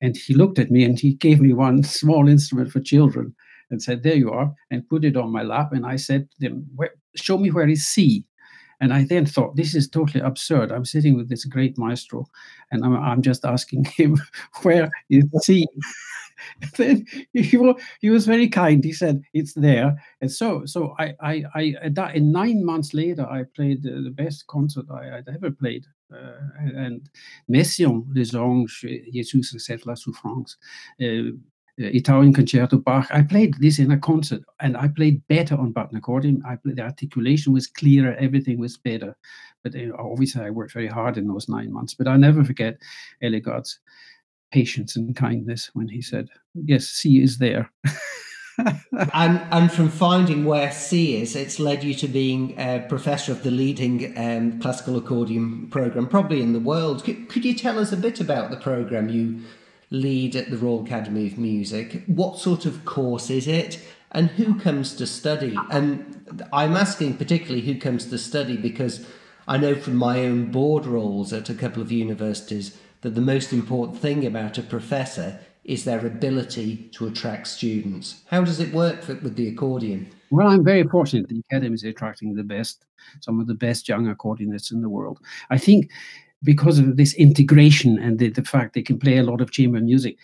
And 0.00 0.16
he 0.16 0.34
looked 0.34 0.58
at 0.58 0.70
me 0.70 0.84
and 0.84 0.98
he 0.98 1.14
gave 1.14 1.40
me 1.40 1.52
one 1.52 1.82
small 2.00 2.28
instrument 2.28 2.70
for 2.70 2.80
children 2.80 3.34
and 3.70 3.82
said, 3.82 4.02
"There 4.02 4.16
you 4.16 4.30
are," 4.30 4.54
and 4.70 4.88
put 4.88 5.04
it 5.04 5.16
on 5.16 5.32
my 5.32 5.42
lap. 5.42 5.72
And 5.72 5.86
I 5.86 5.96
said 5.96 6.28
"Show 7.16 7.38
me 7.38 7.50
where 7.50 7.68
is 7.68 7.86
C." 7.86 8.24
And 8.80 8.92
I 8.92 9.04
then 9.04 9.26
thought, 9.26 9.56
this 9.56 9.74
is 9.74 9.88
totally 9.88 10.22
absurd. 10.22 10.70
I'm 10.70 10.84
sitting 10.84 11.16
with 11.16 11.28
this 11.28 11.44
great 11.44 11.76
maestro, 11.78 12.26
and 12.70 12.84
I'm, 12.84 12.96
I'm 12.96 13.22
just 13.22 13.44
asking 13.44 13.84
him, 13.96 14.20
where 14.62 14.90
is 15.10 15.24
C? 15.42 15.66
then 16.76 17.04
he, 17.32 17.58
he 18.00 18.10
was 18.10 18.26
very 18.26 18.48
kind. 18.48 18.84
He 18.84 18.92
said, 18.92 19.22
it's 19.32 19.54
there. 19.54 19.96
And 20.20 20.30
so, 20.30 20.64
so 20.64 20.94
I, 20.98 21.14
I, 21.20 21.44
I 21.54 22.12
in 22.14 22.32
nine 22.32 22.64
months 22.64 22.94
later, 22.94 23.26
I 23.26 23.44
played 23.54 23.82
the, 23.82 24.10
best 24.10 24.46
concert 24.46 24.86
I, 24.90 25.16
would 25.16 25.28
ever 25.28 25.50
played. 25.50 25.86
Uh, 26.12 26.38
and 26.58 27.08
Messiaen, 27.50 28.06
Les 28.14 28.34
Anges, 28.34 28.84
Jesus 29.12 29.68
la 29.86 29.94
souffrance, 29.94 30.56
uh, 31.02 31.32
Italian 31.78 32.32
concerto 32.32 32.78
Bach. 32.78 33.06
I 33.10 33.22
played 33.22 33.54
this 33.60 33.78
in 33.78 33.90
a 33.90 33.98
concert 33.98 34.42
and 34.60 34.76
I 34.76 34.88
played 34.88 35.26
better 35.28 35.54
on 35.54 35.72
button 35.72 35.96
accordion. 35.96 36.42
I 36.46 36.56
played, 36.56 36.76
the 36.76 36.82
articulation 36.82 37.52
was 37.52 37.66
clearer, 37.66 38.16
everything 38.18 38.58
was 38.58 38.76
better. 38.76 39.16
But 39.62 39.74
uh, 39.74 39.92
obviously, 39.98 40.42
I 40.42 40.50
worked 40.50 40.72
very 40.72 40.88
hard 40.88 41.16
in 41.16 41.28
those 41.28 41.48
nine 41.48 41.72
months. 41.72 41.94
But 41.94 42.08
I'll 42.08 42.18
never 42.18 42.44
forget 42.44 42.78
Ellegaard's 43.22 43.78
patience 44.50 44.96
and 44.96 45.14
kindness 45.14 45.70
when 45.74 45.88
he 45.88 46.02
said, 46.02 46.28
Yes, 46.54 46.86
C 46.86 47.22
is 47.22 47.38
there. 47.38 47.70
and 49.14 49.40
and 49.52 49.70
from 49.70 49.88
finding 49.88 50.44
where 50.44 50.72
C 50.72 51.20
is, 51.20 51.36
it's 51.36 51.60
led 51.60 51.84
you 51.84 51.94
to 51.94 52.08
being 52.08 52.58
a 52.58 52.84
professor 52.88 53.30
of 53.30 53.42
the 53.42 53.50
leading 53.50 54.18
um, 54.18 54.60
classical 54.60 54.96
accordion 54.96 55.68
program, 55.68 56.08
probably 56.08 56.42
in 56.42 56.52
the 56.52 56.60
world. 56.60 57.04
Could, 57.04 57.28
could 57.28 57.44
you 57.44 57.54
tell 57.54 57.78
us 57.78 57.92
a 57.92 57.96
bit 57.96 58.20
about 58.20 58.50
the 58.50 58.56
program 58.56 59.08
you 59.08 59.42
lead 59.90 60.36
at 60.36 60.50
the 60.50 60.56
Royal 60.56 60.84
Academy 60.84 61.26
of 61.26 61.38
Music. 61.38 62.04
What 62.06 62.38
sort 62.38 62.66
of 62.66 62.84
course 62.84 63.30
is 63.30 63.46
it? 63.46 63.80
And 64.12 64.30
who 64.30 64.58
comes 64.58 64.94
to 64.96 65.06
study? 65.06 65.56
And 65.70 66.48
I'm 66.52 66.76
asking 66.76 67.16
particularly 67.16 67.62
who 67.62 67.78
comes 67.78 68.06
to 68.06 68.18
study 68.18 68.56
because 68.56 69.06
I 69.46 69.56
know 69.56 69.74
from 69.74 69.96
my 69.96 70.20
own 70.24 70.50
board 70.50 70.86
roles 70.86 71.32
at 71.32 71.50
a 71.50 71.54
couple 71.54 71.82
of 71.82 71.92
universities 71.92 72.78
that 73.00 73.14
the 73.14 73.20
most 73.20 73.52
important 73.52 73.98
thing 73.98 74.26
about 74.26 74.58
a 74.58 74.62
professor 74.62 75.40
is 75.64 75.84
their 75.84 76.04
ability 76.06 76.88
to 76.92 77.06
attract 77.06 77.46
students. 77.46 78.22
How 78.26 78.42
does 78.42 78.58
it 78.58 78.72
work 78.72 79.02
for, 79.02 79.14
with 79.16 79.36
the 79.36 79.48
accordion? 79.48 80.08
Well, 80.30 80.48
I'm 80.48 80.64
very 80.64 80.82
fortunate 80.82 81.28
the 81.28 81.42
Academy 81.50 81.74
is 81.74 81.84
attracting 81.84 82.34
the 82.34 82.42
best, 82.42 82.84
some 83.20 83.40
of 83.40 83.46
the 83.46 83.54
best 83.54 83.88
young 83.88 84.12
accordionists 84.12 84.72
in 84.72 84.80
the 84.80 84.88
world. 84.88 85.20
I 85.50 85.58
think 85.58 85.90
because 86.42 86.78
of 86.78 86.96
this 86.96 87.14
integration 87.14 87.98
and 87.98 88.18
the, 88.18 88.30
the 88.30 88.44
fact 88.44 88.74
they 88.74 88.82
can 88.82 88.98
play 88.98 89.18
a 89.18 89.22
lot 89.22 89.40
of 89.40 89.50
chamber 89.50 89.80
music. 89.80 90.16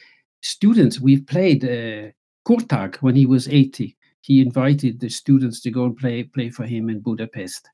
Students, 0.42 1.00
we've 1.00 1.26
played 1.26 1.64
uh, 1.64 2.10
Kurtag 2.46 2.96
when 2.96 3.16
he 3.16 3.26
was 3.26 3.48
80. 3.48 3.96
He 4.20 4.40
invited 4.40 5.00
the 5.00 5.08
students 5.08 5.60
to 5.62 5.70
go 5.70 5.84
and 5.84 5.96
play 5.96 6.22
play 6.22 6.50
for 6.50 6.64
him 6.64 6.88
in 6.88 7.00
Budapest. 7.00 7.68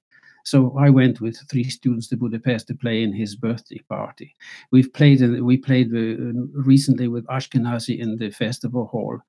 So 0.50 0.76
I 0.76 0.90
went 0.90 1.20
with 1.20 1.38
three 1.48 1.70
students 1.70 2.08
to 2.08 2.16
Budapest 2.16 2.66
to 2.66 2.74
play 2.74 3.04
in 3.04 3.12
his 3.12 3.36
birthday 3.36 3.78
party. 3.88 4.34
We've 4.72 4.92
played 4.92 5.20
we 5.40 5.56
played 5.56 5.94
uh, 5.94 6.32
recently 6.52 7.06
with 7.06 7.24
Ashkenazy 7.28 8.00
in 8.00 8.16
the 8.16 8.30
festival 8.30 8.86
hall, 8.86 9.20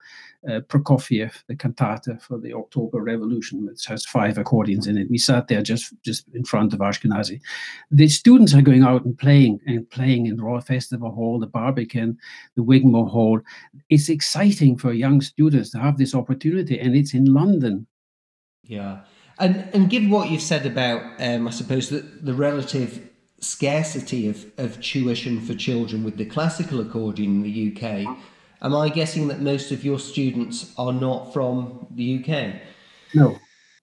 uh, 0.49 0.61
Prokofiev, 0.61 1.43
the 1.47 1.55
cantata 1.55 2.19
for 2.19 2.39
the 2.39 2.55
October 2.55 3.03
Revolution, 3.03 3.67
which 3.67 3.85
has 3.85 4.03
five 4.03 4.39
accordions 4.39 4.87
in 4.87 4.97
it. 4.97 5.11
We 5.11 5.19
sat 5.19 5.47
there 5.47 5.61
just 5.61 5.93
just 6.01 6.25
in 6.33 6.43
front 6.43 6.73
of 6.73 6.79
Ashkenazy. 6.79 7.39
The 7.91 8.07
students 8.07 8.55
are 8.55 8.63
going 8.63 8.81
out 8.81 9.05
and 9.05 9.15
playing 9.15 9.59
and 9.67 9.87
playing 9.91 10.25
in 10.25 10.37
the 10.37 10.43
Royal 10.43 10.61
Festival 10.61 11.11
Hall, 11.11 11.37
the 11.39 11.45
Barbican, 11.45 12.17
the 12.55 12.63
Wigmore 12.63 13.11
Hall. 13.11 13.41
It's 13.91 14.09
exciting 14.09 14.75
for 14.79 14.91
young 14.91 15.21
students 15.21 15.69
to 15.69 15.77
have 15.77 15.99
this 15.99 16.15
opportunity, 16.15 16.79
and 16.79 16.95
it's 16.95 17.13
in 17.13 17.25
London. 17.25 17.85
Yeah. 18.63 19.01
And 19.41 19.67
and 19.73 19.89
given 19.89 20.11
what 20.11 20.29
you've 20.29 20.41
said 20.41 20.65
about, 20.67 21.01
um, 21.19 21.47
I 21.47 21.51
suppose 21.51 21.89
the, 21.89 22.01
the 22.21 22.35
relative 22.35 23.09
scarcity 23.39 24.29
of, 24.29 24.45
of 24.59 24.79
tuition 24.79 25.41
for 25.41 25.55
children 25.55 26.03
with 26.03 26.17
the 26.17 26.25
classical 26.25 26.79
accordion 26.79 27.37
in 27.37 27.41
the 27.41 27.75
UK, 27.75 28.05
am 28.61 28.75
I 28.75 28.89
guessing 28.89 29.27
that 29.29 29.41
most 29.41 29.71
of 29.71 29.83
your 29.83 29.97
students 29.97 30.71
are 30.77 30.93
not 30.93 31.33
from 31.33 31.87
the 31.89 32.23
UK? 32.23 32.61
No, 33.15 33.39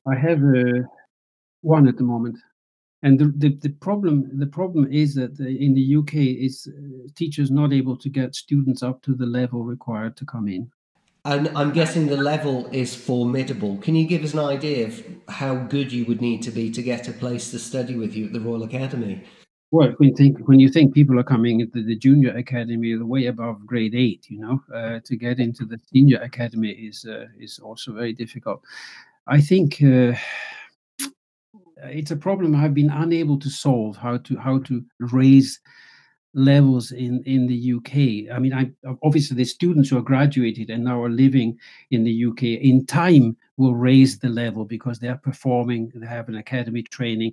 I 0.07 0.15
have 0.15 0.39
uh, 0.39 0.87
one 1.63 1.89
at 1.89 1.97
the 1.97 2.05
moment, 2.05 2.39
and 3.03 3.19
the, 3.19 3.33
the, 3.37 3.49
the 3.57 3.71
problem 3.71 4.39
the 4.39 4.47
problem 4.47 4.87
is 4.93 5.17
that 5.17 5.41
in 5.41 5.75
the 5.75 5.97
UK 5.97 6.15
is 6.15 6.69
uh, 6.69 7.09
teachers 7.17 7.51
not 7.51 7.73
able 7.73 7.97
to 7.97 8.09
get 8.09 8.37
students 8.37 8.85
up 8.85 9.03
to 9.03 9.15
the 9.17 9.27
level 9.27 9.65
required 9.65 10.17
to 10.19 10.25
come 10.25 10.47
in. 10.47 10.71
And 11.25 11.49
I'm 11.57 11.73
guessing 11.73 12.07
the 12.07 12.17
level 12.17 12.69
is 12.73 12.95
formidable. 12.95 13.77
Can 13.79 13.95
you 13.95 14.07
give 14.07 14.25
us 14.25 14.33
an 14.33 14.41
idea 14.41 14.87
of 14.87 15.05
how 15.29 15.57
good 15.57 15.93
you 15.93 16.05
would 16.07 16.21
need 16.21 16.43
to 16.43 16.51
be 16.51 16.71
to 16.71 16.83
get 16.83 17.09
a 17.09 17.13
place 17.13 17.51
to 17.51 17.59
study 17.59 17.97
with 17.97 18.15
you 18.15 18.27
at 18.27 18.33
the 18.33 18.41
Royal 18.41 18.63
Academy? 18.63 19.25
Well, 19.71 19.93
when 19.99 20.09
you 20.09 20.17
think 20.17 20.49
when 20.49 20.61
you 20.61 20.71
think 20.71 20.95
people 20.95 21.19
are 21.19 21.25
coming 21.25 21.61
into 21.61 21.83
the 21.83 21.95
junior 21.95 22.35
academy, 22.35 22.95
the 22.95 23.05
way 23.05 23.27
above 23.27 23.67
grade 23.67 23.95
eight, 23.95 24.25
you 24.31 24.41
know, 24.41 24.63
uh, 24.75 25.01
to 25.05 25.17
get 25.17 25.39
into 25.39 25.67
the 25.67 25.79
senior 25.93 26.19
academy 26.23 26.71
is 26.71 27.05
uh, 27.05 27.27
is 27.39 27.59
also 27.59 27.93
very 27.93 28.15
difficult. 28.15 28.63
I 29.27 29.43
think 29.43 29.83
uh, 29.83 30.15
it's 31.85 32.13
a 32.13 32.17
problem 32.17 32.55
I've 32.55 32.73
been 32.73 32.91
unable 32.91 33.39
to 33.41 33.51
solve. 33.51 33.99
How 33.99 34.17
to 34.17 34.37
how 34.39 34.61
to 34.61 34.83
raise 35.01 35.61
levels 36.35 36.93
in 36.93 37.23
in 37.25 37.47
the 37.47 37.73
UK. 37.75 38.35
I 38.35 38.39
mean, 38.39 38.53
I 38.53 38.71
obviously 39.03 39.37
the 39.37 39.45
students 39.45 39.89
who 39.89 39.99
are 39.99 40.03
graduated 40.03 40.71
and 40.71 40.85
now 40.85 41.03
are 41.03 41.11
living 41.11 41.59
in 41.91 42.05
the 42.05 42.25
UK 42.27 42.43
in 42.43 42.87
time 42.87 43.37
will 43.57 43.75
raise 43.75 44.19
the 44.19 44.29
level 44.29 44.65
because 44.65 44.99
they 44.99 45.09
are 45.09 45.19
performing, 45.19 45.91
they 45.95 46.07
have 46.07 46.29
an 46.29 46.37
academy 46.37 46.83
training, 46.83 47.33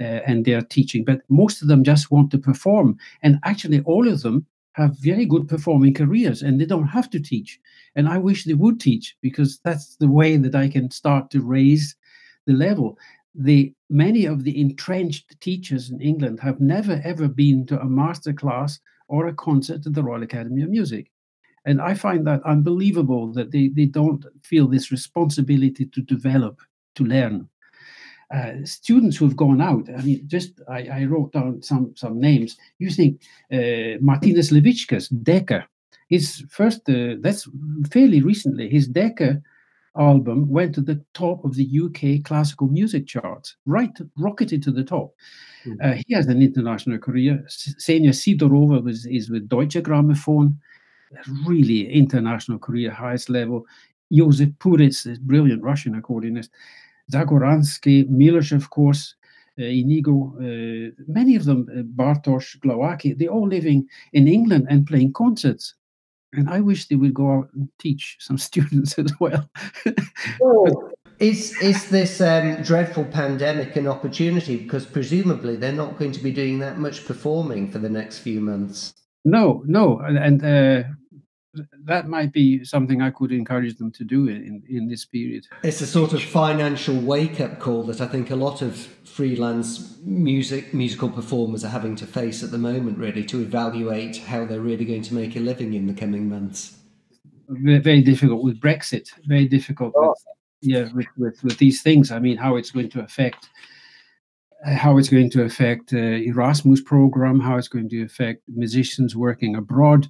uh, 0.00 0.20
and 0.26 0.44
they 0.44 0.54
are 0.54 0.62
teaching. 0.62 1.04
But 1.04 1.20
most 1.28 1.60
of 1.60 1.68
them 1.68 1.84
just 1.84 2.10
want 2.10 2.30
to 2.30 2.38
perform, 2.38 2.96
and 3.22 3.38
actually, 3.44 3.80
all 3.82 4.08
of 4.08 4.22
them 4.22 4.46
have 4.72 4.98
very 4.98 5.24
good 5.24 5.48
performing 5.48 5.94
careers, 5.94 6.42
and 6.42 6.60
they 6.60 6.66
don't 6.66 6.86
have 6.86 7.10
to 7.10 7.20
teach. 7.20 7.58
And 7.94 8.08
I 8.08 8.18
wish 8.18 8.44
they 8.44 8.54
would 8.54 8.78
teach 8.80 9.16
because 9.22 9.58
that's 9.64 9.96
the 9.96 10.08
way 10.08 10.36
that 10.36 10.54
I 10.54 10.68
can 10.68 10.90
start 10.90 11.30
to 11.30 11.40
raise 11.40 11.96
the 12.46 12.52
level 12.52 12.98
the 13.36 13.72
many 13.88 14.24
of 14.26 14.44
the 14.44 14.60
entrenched 14.60 15.40
teachers 15.40 15.90
in 15.90 16.00
England 16.00 16.40
have 16.40 16.60
never 16.60 17.00
ever 17.04 17.28
been 17.28 17.66
to 17.66 17.80
a 17.80 17.84
master 17.84 18.32
class 18.32 18.80
or 19.08 19.26
a 19.26 19.34
concert 19.34 19.86
at 19.86 19.94
the 19.94 20.02
Royal 20.02 20.22
Academy 20.22 20.62
of 20.62 20.70
Music. 20.70 21.10
And 21.64 21.80
I 21.80 21.94
find 21.94 22.26
that 22.26 22.42
unbelievable 22.44 23.32
that 23.32 23.50
they, 23.50 23.68
they 23.68 23.86
don't 23.86 24.24
feel 24.44 24.68
this 24.68 24.90
responsibility 24.90 25.86
to 25.86 26.00
develop, 26.00 26.60
to 26.94 27.04
learn. 27.04 27.48
Uh, 28.32 28.54
students 28.64 29.16
who 29.16 29.24
have 29.24 29.36
gone 29.36 29.60
out, 29.60 29.88
I 29.96 30.02
mean, 30.02 30.22
just 30.26 30.60
I, 30.68 30.88
I 30.88 31.04
wrote 31.04 31.32
down 31.32 31.62
some 31.62 31.92
some 31.94 32.20
names. 32.20 32.56
You 32.78 32.90
think 32.90 33.22
uh, 33.52 33.98
Martynas 34.02 34.50
Levickis, 34.50 35.08
Decca, 35.22 35.68
his 36.08 36.44
first, 36.48 36.88
uh, 36.88 37.14
that's 37.20 37.48
fairly 37.90 38.22
recently, 38.22 38.68
his 38.68 38.88
Decca 38.88 39.42
album 39.98 40.48
went 40.48 40.74
to 40.74 40.80
the 40.80 41.02
top 41.14 41.44
of 41.44 41.54
the 41.54 41.68
UK 41.84 42.24
classical 42.24 42.68
music 42.68 43.06
charts, 43.06 43.56
right, 43.66 43.96
rocketed 44.16 44.62
to 44.64 44.70
the 44.70 44.84
top. 44.84 45.14
Mm. 45.64 45.76
Uh, 45.82 46.02
he 46.06 46.14
has 46.14 46.26
an 46.26 46.42
international 46.42 46.98
career. 46.98 47.44
Xenia 47.48 48.10
Sidorova 48.10 48.82
was, 48.82 49.06
is 49.06 49.30
with 49.30 49.48
Deutsche 49.48 49.82
Grammophon, 49.82 50.56
really 51.46 51.90
international 51.90 52.58
career, 52.58 52.90
highest 52.90 53.30
level. 53.30 53.64
Josef 54.12 54.50
Purits, 54.60 55.06
brilliant 55.20 55.62
Russian 55.62 56.00
accordionist. 56.00 56.50
Zagoransky, 57.10 58.08
Milosh, 58.08 58.52
of 58.52 58.70
course, 58.70 59.14
uh, 59.58 59.64
Inigo, 59.64 60.34
uh, 60.38 60.90
many 61.06 61.36
of 61.36 61.44
them, 61.44 61.66
uh, 61.70 61.82
Bartosz, 61.82 62.58
Glowacki, 62.58 63.16
they're 63.16 63.28
all 63.28 63.48
living 63.48 63.86
in 64.12 64.28
England 64.28 64.66
and 64.68 64.86
playing 64.86 65.12
concerts 65.12 65.74
and 66.36 66.48
I 66.48 66.60
wish 66.60 66.86
they 66.86 66.96
would 66.96 67.14
go 67.14 67.32
out 67.32 67.48
and 67.54 67.68
teach 67.78 68.16
some 68.20 68.38
students 68.48 68.98
as 68.98 69.12
well. 69.20 69.48
well 70.40 70.92
is 71.18 71.56
is 71.62 71.88
this 71.88 72.20
um, 72.20 72.62
dreadful 72.62 73.04
pandemic 73.04 73.76
an 73.76 73.86
opportunity? 73.86 74.56
Because 74.56 74.86
presumably 74.86 75.56
they're 75.56 75.72
not 75.72 75.98
going 75.98 76.12
to 76.12 76.22
be 76.22 76.30
doing 76.30 76.58
that 76.60 76.78
much 76.78 77.06
performing 77.06 77.70
for 77.70 77.78
the 77.78 77.90
next 77.90 78.18
few 78.18 78.40
months. 78.40 78.94
No, 79.24 79.64
no, 79.66 79.98
and, 79.98 80.18
and 80.18 80.44
uh, 80.44 80.88
that 81.84 82.08
might 82.08 82.32
be 82.32 82.64
something 82.64 83.02
I 83.02 83.10
could 83.10 83.32
encourage 83.32 83.76
them 83.76 83.90
to 83.92 84.04
do 84.04 84.28
in, 84.28 84.62
in 84.68 84.88
this 84.88 85.04
period. 85.04 85.46
It's 85.62 85.80
a 85.80 85.86
sort 85.86 86.12
of 86.12 86.22
financial 86.22 86.98
wake 86.98 87.40
up 87.40 87.58
call 87.58 87.82
that 87.84 88.00
I 88.00 88.06
think 88.06 88.30
a 88.30 88.36
lot 88.36 88.62
of 88.62 88.76
freelance 89.04 89.96
music 90.02 90.74
musical 90.74 91.08
performers 91.08 91.64
are 91.64 91.68
having 91.68 91.96
to 91.96 92.06
face 92.06 92.42
at 92.42 92.50
the 92.50 92.58
moment, 92.58 92.98
really, 92.98 93.24
to 93.24 93.40
evaluate 93.40 94.18
how 94.18 94.44
they're 94.44 94.60
really 94.60 94.84
going 94.84 95.02
to 95.02 95.14
make 95.14 95.36
a 95.36 95.40
living 95.40 95.74
in 95.74 95.86
the 95.86 95.94
coming 95.94 96.28
months. 96.28 96.78
Very 97.48 98.02
difficult 98.02 98.42
with 98.42 98.60
Brexit. 98.60 99.08
Very 99.26 99.46
difficult. 99.46 99.94
Oh. 99.96 100.08
With, 100.08 100.18
yeah, 100.62 100.88
with, 100.94 101.06
with, 101.16 101.44
with 101.44 101.58
these 101.58 101.82
things. 101.82 102.10
I 102.10 102.18
mean, 102.18 102.36
how 102.36 102.56
it's 102.56 102.70
going 102.70 102.90
to 102.90 103.00
affect 103.00 103.48
how 104.64 104.98
it's 104.98 105.08
going 105.08 105.30
to 105.30 105.44
affect 105.44 105.92
uh, 105.92 105.96
Erasmus 105.98 106.80
program, 106.80 107.40
how 107.40 107.56
it's 107.56 107.68
going 107.68 107.88
to 107.90 108.02
affect 108.02 108.42
musicians 108.48 109.14
working 109.14 109.54
abroad, 109.54 110.08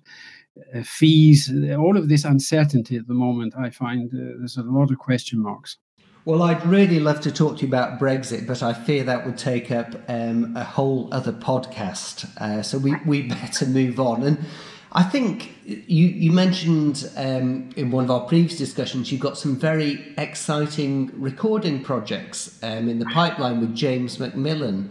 uh, 0.75 0.83
fees, 0.83 1.53
all 1.77 1.97
of 1.97 2.09
this 2.09 2.25
uncertainty 2.25 2.97
at 2.97 3.07
the 3.07 3.15
moment, 3.15 3.55
I 3.57 3.71
find 3.71 4.09
uh, 4.13 4.39
there's 4.39 4.57
a 4.57 4.63
lot 4.63 4.91
of 4.91 4.99
question 4.99 5.41
marks. 5.41 5.79
Well, 6.25 6.43
I'd 6.43 6.67
really 6.67 6.99
love 6.99 7.21
to 7.21 7.31
talk 7.31 7.59
to 7.59 7.63
you 7.63 7.69
about 7.69 8.01
Brexit, 8.01 8.49
but 8.49 8.61
I 8.61 8.73
fear 8.73 9.05
that 9.05 9.25
would 9.25 9.39
take 9.39 9.71
up 9.71 9.95
um, 10.09 10.57
a 10.57 10.65
whole 10.65 11.09
other 11.13 11.33
podcast. 11.33 12.27
Uh, 12.41 12.63
so 12.63 12.79
we, 12.79 12.97
we 13.07 13.23
better 13.23 13.65
move 13.65 14.01
on. 14.01 14.25
And 14.25 14.45
I 14.91 15.05
think 15.05 15.55
you, 15.65 16.07
you 16.07 16.33
mentioned 16.33 17.09
um, 17.17 17.71
in 17.77 17.93
one 17.93 18.03
of 18.03 18.11
our 18.11 18.27
previous 18.27 18.59
discussions, 18.59 19.13
you've 19.13 19.21
got 19.21 19.39
some 19.39 19.55
very 19.55 20.15
exciting 20.19 21.13
recording 21.15 21.85
projects 21.85 22.59
um, 22.65 22.89
in 22.89 22.99
the 22.99 23.07
pipeline 23.07 23.61
with 23.61 23.77
James 23.77 24.19
Macmillan 24.19 24.91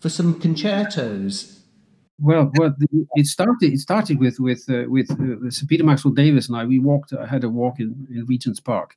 for 0.00 0.10
some 0.10 0.38
concertos. 0.38 1.60
Well, 2.18 2.50
well, 2.58 2.74
it 3.16 3.26
started. 3.26 3.72
It 3.72 3.80
started 3.80 4.20
with 4.20 4.38
with 4.38 4.64
uh, 4.70 4.84
with 4.88 5.10
uh, 5.10 5.50
Sir 5.50 5.66
Peter 5.66 5.84
Maxwell 5.84 6.14
Davies 6.14 6.48
and 6.48 6.56
I. 6.56 6.64
We 6.64 6.78
walked. 6.78 7.12
I 7.12 7.26
had 7.26 7.42
a 7.42 7.48
walk 7.48 7.80
in, 7.80 8.06
in 8.10 8.24
Regent's 8.26 8.60
Park, 8.60 8.96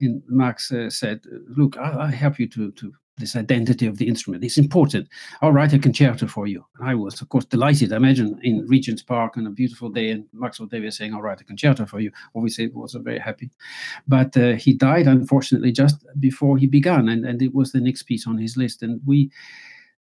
and 0.00 0.22
Max 0.26 0.72
uh, 0.72 0.88
said, 0.88 1.20
"Look, 1.56 1.76
I, 1.76 2.06
I 2.06 2.10
help 2.10 2.38
you 2.38 2.48
to 2.48 2.72
to 2.72 2.92
this 3.18 3.36
identity 3.36 3.86
of 3.86 3.98
the 3.98 4.08
instrument. 4.08 4.44
It's 4.44 4.58
important. 4.58 5.08
I'll 5.42 5.52
write 5.52 5.74
a 5.74 5.78
concerto 5.78 6.26
for 6.26 6.46
you." 6.46 6.64
And 6.78 6.88
I 6.88 6.94
was, 6.94 7.20
of 7.20 7.28
course, 7.28 7.44
delighted. 7.44 7.92
I 7.92 7.96
Imagine 7.96 8.40
in 8.42 8.66
Regent's 8.66 9.02
Park 9.02 9.36
on 9.36 9.46
a 9.46 9.50
beautiful 9.50 9.90
day, 9.90 10.10
and 10.10 10.24
Maxwell 10.32 10.68
Davies 10.68 10.96
saying, 10.96 11.12
"I'll 11.12 11.20
write 11.20 11.42
a 11.42 11.44
concerto 11.44 11.84
for 11.84 12.00
you." 12.00 12.10
Obviously, 12.34 12.68
was 12.68 12.94
very 12.94 13.18
happy. 13.18 13.50
But 14.08 14.34
uh, 14.34 14.52
he 14.54 14.72
died 14.72 15.06
unfortunately 15.08 15.72
just 15.72 16.06
before 16.18 16.56
he 16.56 16.66
began, 16.66 17.10
and 17.10 17.26
and 17.26 17.42
it 17.42 17.54
was 17.54 17.72
the 17.72 17.82
next 17.82 18.04
piece 18.04 18.26
on 18.26 18.38
his 18.38 18.56
list, 18.56 18.82
and 18.82 19.02
we 19.04 19.30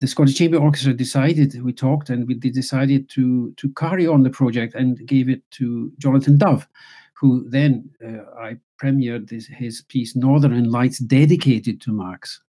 the 0.03 0.07
Scottish 0.09 0.35
Chamber 0.35 0.57
Orchestra 0.57 0.93
decided, 0.93 1.63
we 1.63 1.71
talked, 1.71 2.09
and 2.09 2.27
we 2.27 2.33
decided 2.33 3.09
to 3.11 3.53
to 3.53 3.69
carry 3.69 4.05
on 4.05 4.21
the 4.21 4.29
project 4.29 4.75
and 4.75 5.07
gave 5.07 5.29
it 5.29 5.41
to 5.51 5.93
Jonathan 5.97 6.37
Dove, 6.37 6.67
who 7.13 7.49
then 7.49 7.89
uh, 8.05 8.25
I 8.37 8.57
premiered 8.81 9.29
this, 9.29 9.47
his 9.47 9.81
piece 9.87 10.13
Northern 10.13 10.69
Lights, 10.69 10.99
dedicated 10.99 11.79
to 11.83 11.93
Max 11.93 12.41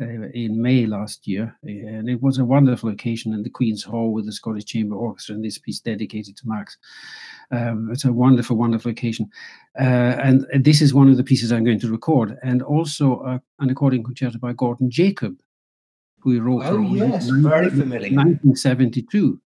uh, 0.00 0.28
in 0.32 0.62
May 0.62 0.86
last 0.86 1.26
year, 1.26 1.58
and 1.64 2.08
it 2.08 2.22
was 2.22 2.38
a 2.38 2.44
wonderful 2.44 2.90
occasion 2.90 3.34
in 3.34 3.42
the 3.42 3.50
Queen's 3.50 3.82
Hall 3.82 4.12
with 4.12 4.26
the 4.26 4.32
Scottish 4.32 4.66
Chamber 4.66 4.94
Orchestra, 4.94 5.34
and 5.34 5.44
this 5.44 5.58
piece 5.58 5.80
dedicated 5.80 6.36
to 6.36 6.46
Max. 6.46 6.78
Um, 7.50 7.88
it's 7.90 8.04
a 8.04 8.12
wonderful, 8.12 8.56
wonderful 8.56 8.92
occasion, 8.92 9.28
uh, 9.76 10.14
and 10.22 10.46
this 10.54 10.80
is 10.80 10.94
one 10.94 11.10
of 11.10 11.16
the 11.16 11.24
pieces 11.24 11.50
I'm 11.50 11.64
going 11.64 11.80
to 11.80 11.90
record, 11.90 12.38
and 12.44 12.62
also 12.62 13.22
uh, 13.22 13.38
an 13.58 13.70
accordion 13.70 14.04
concerto 14.04 14.38
by 14.38 14.52
Gordon 14.52 14.88
Jacob, 14.88 15.34
he 16.24 16.38
wrote 16.38 16.62
oh, 16.64 16.80
yes, 16.94 17.26
19, 17.28 17.42
very 17.50 17.70
familiar. 17.70 18.10
1972. 18.14 19.40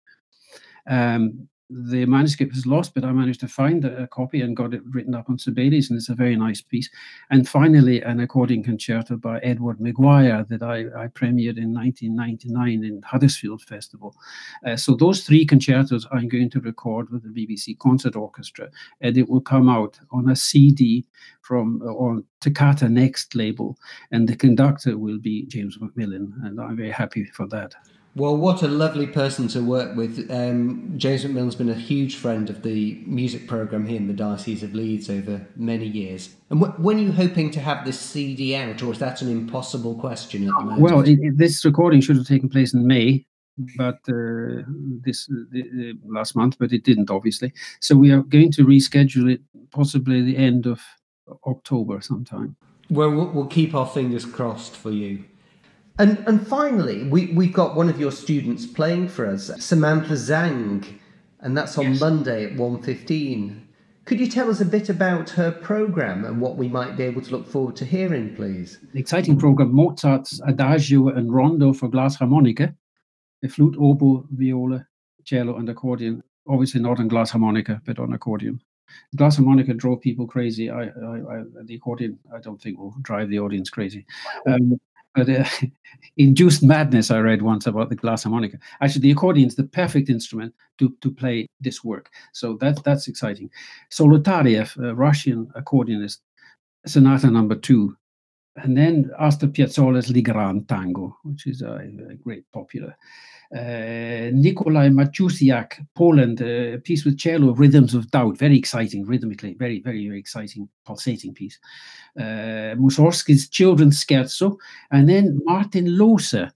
Um, 0.88 1.48
the 1.74 2.06
manuscript 2.06 2.54
was 2.54 2.66
lost, 2.66 2.94
but 2.94 3.04
I 3.04 3.12
managed 3.12 3.40
to 3.42 3.48
find 3.48 3.84
a, 3.86 4.08
copy 4.08 4.42
and 4.42 4.56
got 4.56 4.74
it 4.74 4.82
written 4.92 5.16
up 5.16 5.30
on 5.30 5.40
Sibelius, 5.40 5.90
and 5.90 5.98
it's 5.98 6.10
a 6.10 6.16
very 6.16 6.36
nice 6.36 6.62
piece. 6.62 6.90
And 7.32 7.48
finally, 7.48 8.02
an 8.02 8.20
accordion 8.20 8.64
concerto 8.64 9.18
by 9.18 9.40
Edward 9.40 9.80
McGuire 9.80 10.48
that 10.50 10.62
I, 10.62 10.82
I 11.04 11.08
premiered 11.08 11.58
in 11.58 11.74
1999 11.74 12.84
in 12.84 13.02
Huddersfield 13.02 13.62
Festival. 13.64 14.16
Uh, 14.66 14.76
so 14.76 14.96
those 14.96 15.24
three 15.24 15.46
concertos 15.46 16.06
I'm 16.12 16.28
going 16.28 16.50
to 16.52 16.62
record 16.62 17.10
with 17.10 17.24
the 17.24 17.30
BBC 17.30 17.78
Concert 17.80 18.16
Orchestra, 18.16 18.70
and 19.02 19.18
it 19.18 19.28
will 19.28 19.42
come 19.42 19.70
out 19.70 20.00
on 20.12 20.30
a 20.30 20.36
CD 20.36 21.06
from 21.42 21.82
uh, 21.82 21.92
on 21.94 22.24
Toccata 22.42 22.88
Next 22.90 23.36
label, 23.36 23.78
and 24.12 24.28
the 24.28 24.36
conductor 24.36 24.98
will 24.98 25.18
be 25.18 25.46
James 25.46 25.80
Macmillan, 25.80 26.34
and 26.44 26.60
I'm 26.60 26.78
very 26.78 26.92
happy 26.92 27.26
for 27.26 27.48
that. 27.48 27.74
Well, 28.16 28.38
what 28.38 28.62
a 28.62 28.68
lovely 28.68 29.08
person 29.08 29.48
to 29.50 29.64
work 29.64 29.96
with. 29.96 30.30
Um, 30.30 30.94
James 30.98 31.24
Macmillan's 31.24 31.56
been 31.56 31.70
a 31.70 31.74
huge 31.74 32.16
friend 32.16 32.48
of 32.48 32.62
the 32.62 33.02
music 33.08 33.48
programme 33.48 33.88
here 33.88 33.98
in 33.98 34.08
the 34.08 34.14
Diocese 34.14 34.62
of 34.62 34.76
Leeds 34.76 35.10
over 35.10 35.48
many 35.56 35.88
years. 35.88 36.36
And 36.52 36.60
wh- 36.60 36.80
when 36.80 36.98
are 36.98 37.02
you 37.02 37.12
hoping 37.12 37.50
to 37.52 37.60
have 37.60 37.86
this 37.86 38.00
CD 38.00 38.56
out, 38.56 38.84
or 38.84 38.92
is 38.92 39.00
that 39.00 39.24
an 39.24 39.32
impossible 39.32 39.96
question 39.96 40.48
at 40.48 40.54
the 40.60 40.64
moment? 40.64 40.82
Well, 40.82 41.02
it, 41.02 41.20
it, 41.22 41.38
this 41.40 41.66
recording 41.66 42.02
should 42.02 42.18
have 42.18 42.28
taken 42.28 42.50
place 42.50 42.72
in 42.72 42.86
May, 42.86 43.26
but 43.78 44.00
uh, 44.08 44.62
this 45.04 45.28
uh, 45.32 45.94
last 46.06 46.36
month, 46.36 46.58
but 46.60 46.72
it 46.72 46.84
didn't, 46.84 47.10
obviously. 47.10 47.52
So 47.80 47.96
we 47.96 48.12
are 48.12 48.22
going 48.22 48.52
to 48.52 48.64
reschedule 48.64 49.34
it 49.34 49.42
possibly 49.72 50.22
the 50.22 50.38
end 50.38 50.68
of 50.68 50.82
October 51.48 52.00
sometime. 52.02 52.56
Well, 52.92 53.10
we'll 53.10 53.48
keep 53.48 53.74
our 53.74 53.88
fingers 53.88 54.24
crossed 54.24 54.76
for 54.76 54.92
you. 54.92 55.24
And 56.00 56.18
and 56.28 56.46
finally, 56.48 57.08
we 57.08 57.28
we've 57.28 57.54
got 57.54 57.76
one 57.76 57.90
of 57.90 58.00
your 58.00 58.12
students 58.12 58.66
playing 58.66 59.10
for 59.10 59.28
us, 59.28 59.52
Samantha 59.64 60.14
Zhang, 60.14 60.86
and 61.40 61.56
that's 61.56 61.78
on 61.78 61.92
yes. 61.92 62.00
Monday 62.00 62.46
at 62.46 62.54
1.15. 62.54 63.60
Could 64.06 64.20
you 64.20 64.28
tell 64.28 64.50
us 64.50 64.60
a 64.60 64.66
bit 64.66 64.90
about 64.90 65.30
her 65.32 65.52
programme 65.52 66.26
and 66.26 66.42
what 66.42 66.58
we 66.58 66.68
might 66.68 66.98
be 66.98 67.04
able 67.04 67.22
to 67.22 67.32
look 67.32 67.48
forward 67.48 67.76
to 67.78 67.86
hearing, 67.86 68.36
please? 68.36 68.80
The 68.94 69.00
exciting 69.00 69.38
programme 69.38 69.74
Mozart's 69.74 70.42
Adagio 70.46 71.08
and 71.10 71.34
Rondo 71.34 71.72
for 71.72 71.88
glass 71.88 72.16
harmonica, 72.16 72.76
a 73.44 73.48
flute, 73.48 73.78
oboe, 73.80 74.26
viola, 74.32 74.86
cello, 75.24 75.58
and 75.58 75.70
accordion. 75.70 76.22
Obviously 76.48 76.82
not 76.82 77.00
on 77.00 77.08
glass 77.08 77.30
harmonica, 77.30 77.82
but 77.86 78.00
on 78.00 78.12
accordion. 78.12 78.60
The 79.12 79.18
glass 79.18 79.38
harmonica 79.38 79.74
drove 79.74 80.02
people 80.02 80.28
crazy. 80.28 80.70
I, 80.70 80.84
I, 80.84 80.86
I, 80.88 81.44
the 81.64 81.76
accordion, 81.76 82.20
I 82.36 82.40
don't 82.40 82.62
think 82.62 82.78
will 82.78 82.96
drive 83.04 83.30
the 83.30 83.40
audience 83.40 83.70
crazy. 83.70 84.06
Um, 84.46 84.80
but 85.16 85.30
uh, 85.30 85.46
induced 86.18 86.64
madness 86.64 87.10
i 87.10 87.18
read 87.18 87.42
once 87.42 87.66
about 87.66 87.90
the 87.90 87.96
glass 87.96 88.24
harmonica. 88.24 88.58
Actually 88.82 89.02
the 89.02 89.12
accordion 89.12 89.48
is 89.48 89.56
the 89.56 89.64
perfect 89.64 90.10
instrument 90.10 90.54
to, 90.78 90.96
to 91.02 91.12
play 91.12 91.48
this 91.60 91.84
work. 91.84 92.10
So 92.34 92.58
that, 92.58 92.84
that's 92.84 93.08
exciting. 93.08 93.50
Zolotaryov 93.92 94.78
a 94.84 94.94
russian 94.96 95.48
accordionist 95.56 96.20
sonata 96.86 97.30
number 97.30 97.56
two 97.56 97.96
and 98.58 98.78
then 98.78 99.10
Astor 99.20 99.48
Piazzolla's 99.48 100.10
Le 100.10 100.22
Grand 100.22 100.68
Tango, 100.68 101.18
which 101.24 101.48
is 101.48 101.62
a, 101.62 101.76
a 102.10 102.16
great 102.16 102.50
popular. 102.52 102.96
Uh, 103.56 104.32
Nikolai 104.34 104.90
Majkusiak, 104.90 105.86
Poland, 105.96 106.42
uh, 106.42 106.76
a 106.76 106.78
piece 106.80 107.06
with 107.06 107.20
cello, 107.20 107.54
Rhythms 107.54 107.94
of 107.94 108.10
Doubt, 108.10 108.38
very 108.38 108.58
exciting, 108.58 109.06
rhythmically, 109.06 109.54
very, 109.54 109.80
very, 109.80 110.08
very 110.08 110.20
exciting, 110.20 110.68
pulsating 110.86 111.34
piece. 111.34 111.60
Uh, 112.20 112.76
Mussorgsky's 112.78 113.50
Children's 113.50 114.04
Scherzo, 114.04 114.58
and 114.92 115.08
then 115.08 115.40
Martin 115.44 115.86
Lohse, 115.86 116.50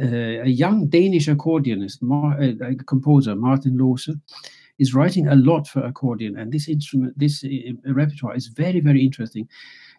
uh, 0.00 0.42
a 0.42 0.48
young 0.48 0.88
Danish 0.88 1.28
accordionist, 1.28 2.02
Mar- 2.02 2.40
uh, 2.40 2.82
composer, 2.84 3.36
Martin 3.36 3.76
Lohse, 3.76 4.20
is 4.80 4.94
writing 4.94 5.28
a 5.28 5.36
lot 5.36 5.68
for 5.68 5.80
accordion, 5.84 6.36
and 6.36 6.50
this 6.50 6.68
instrument, 6.68 7.16
this 7.16 7.44
uh, 7.44 7.92
repertoire 7.92 8.34
is 8.34 8.48
very, 8.48 8.80
very 8.80 9.04
interesting. 9.04 9.48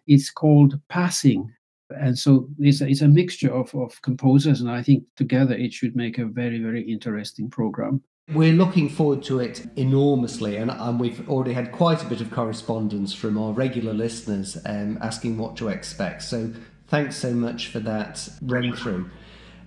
It's 0.06 0.30
called 0.30 0.78
Passing, 0.88 1.50
and 1.88 2.18
so 2.18 2.48
it's 2.58 2.82
a, 2.82 2.88
it's 2.88 3.00
a 3.00 3.08
mixture 3.08 3.52
of, 3.54 3.74
of 3.74 4.02
composers, 4.02 4.60
and 4.60 4.70
I 4.70 4.82
think 4.82 5.04
together 5.16 5.54
it 5.54 5.72
should 5.72 5.96
make 5.96 6.18
a 6.18 6.26
very, 6.26 6.58
very 6.58 6.82
interesting 6.82 7.48
program. 7.48 8.02
We're 8.34 8.52
looking 8.52 8.88
forward 8.88 9.22
to 9.24 9.40
it 9.40 9.66
enormously, 9.76 10.56
and, 10.56 10.70
and 10.70 11.00
we've 11.00 11.28
already 11.28 11.52
had 11.52 11.72
quite 11.72 12.02
a 12.02 12.06
bit 12.06 12.20
of 12.20 12.30
correspondence 12.30 13.14
from 13.14 13.36
our 13.38 13.52
regular 13.52 13.92
listeners 13.92 14.58
um, 14.66 14.98
asking 15.00 15.38
what 15.38 15.56
to 15.56 15.68
expect. 15.68 16.22
So 16.22 16.52
thanks 16.88 17.16
so 17.16 17.32
much 17.32 17.68
for 17.68 17.80
that 17.80 18.28
run 18.42 18.74
through. 18.74 19.10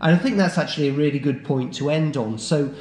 And 0.02 0.16
I 0.16 0.18
think 0.18 0.38
that's 0.38 0.58
actually 0.58 0.90
a 0.90 0.94
really 0.94 1.20
good 1.20 1.44
point 1.44 1.74
to 1.76 1.90
end 1.90 2.18
on. 2.18 2.38
So, 2.38 2.74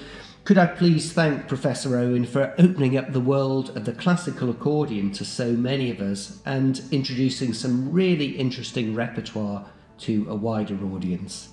could 0.44 0.58
I 0.58 0.66
please 0.66 1.10
thank 1.10 1.48
Professor 1.48 1.96
Owen 1.96 2.26
for 2.26 2.52
opening 2.58 2.98
up 2.98 3.12
the 3.12 3.20
world 3.20 3.74
of 3.74 3.86
the 3.86 3.94
classical 3.94 4.50
accordion 4.50 5.10
to 5.12 5.24
so 5.24 5.52
many 5.52 5.90
of 5.90 6.02
us 6.02 6.42
and 6.44 6.82
introducing 6.90 7.54
some 7.54 7.90
really 7.90 8.36
interesting 8.36 8.94
repertoire 8.94 9.64
to 10.00 10.26
a 10.28 10.34
wider 10.34 10.76
audience? 10.84 11.48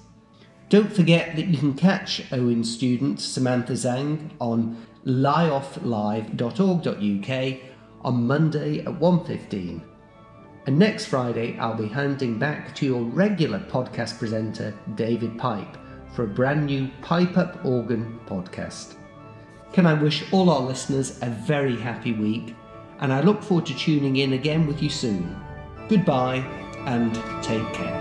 Don't 0.68 0.92
forget 0.92 1.38
that 1.38 1.48
you 1.48 1.58
can 1.58 1.74
catch 1.74 2.30
Owen's 2.34 2.70
student 2.70 3.22
Samantha 3.22 3.74
Zhang 3.74 4.32
on 4.42 4.86
liofflive.org.uk 5.06 7.60
on 8.04 8.28
Monday 8.28 8.80
at 8.80 8.88
1.15. 8.88 9.82
And 10.68 10.78
next 10.78 11.06
Friday 11.06 11.58
I'll 11.58 11.76
be 11.76 11.88
handing 11.88 12.38
back 12.38 12.76
to 12.76 12.86
your 12.86 13.04
regular 13.04 13.60
podcast 13.60 14.20
presenter 14.20 14.78
David 14.96 15.38
Pipe 15.38 15.78
for 16.14 16.24
a 16.24 16.28
brand 16.28 16.66
new 16.66 16.90
Pipe 17.02 17.38
Up 17.38 17.64
Organ 17.66 18.20
podcast. 18.26 18.96
Can 19.74 19.86
I 19.86 19.94
wish 19.94 20.32
all 20.34 20.50
our 20.50 20.62
listeners 20.62 21.18
a 21.22 21.30
very 21.30 21.78
happy 21.78 22.12
week, 22.12 22.56
and 23.00 23.14
I 23.14 23.22
look 23.22 23.42
forward 23.42 23.66
to 23.68 23.76
tuning 23.76 24.18
in 24.18 24.34
again 24.34 24.68
with 24.68 24.82
you 24.84 24.90
soon. 24.90 25.40
Goodbye 25.88 26.44
and 26.86 27.14
take 27.44 27.74
care. 27.74 28.01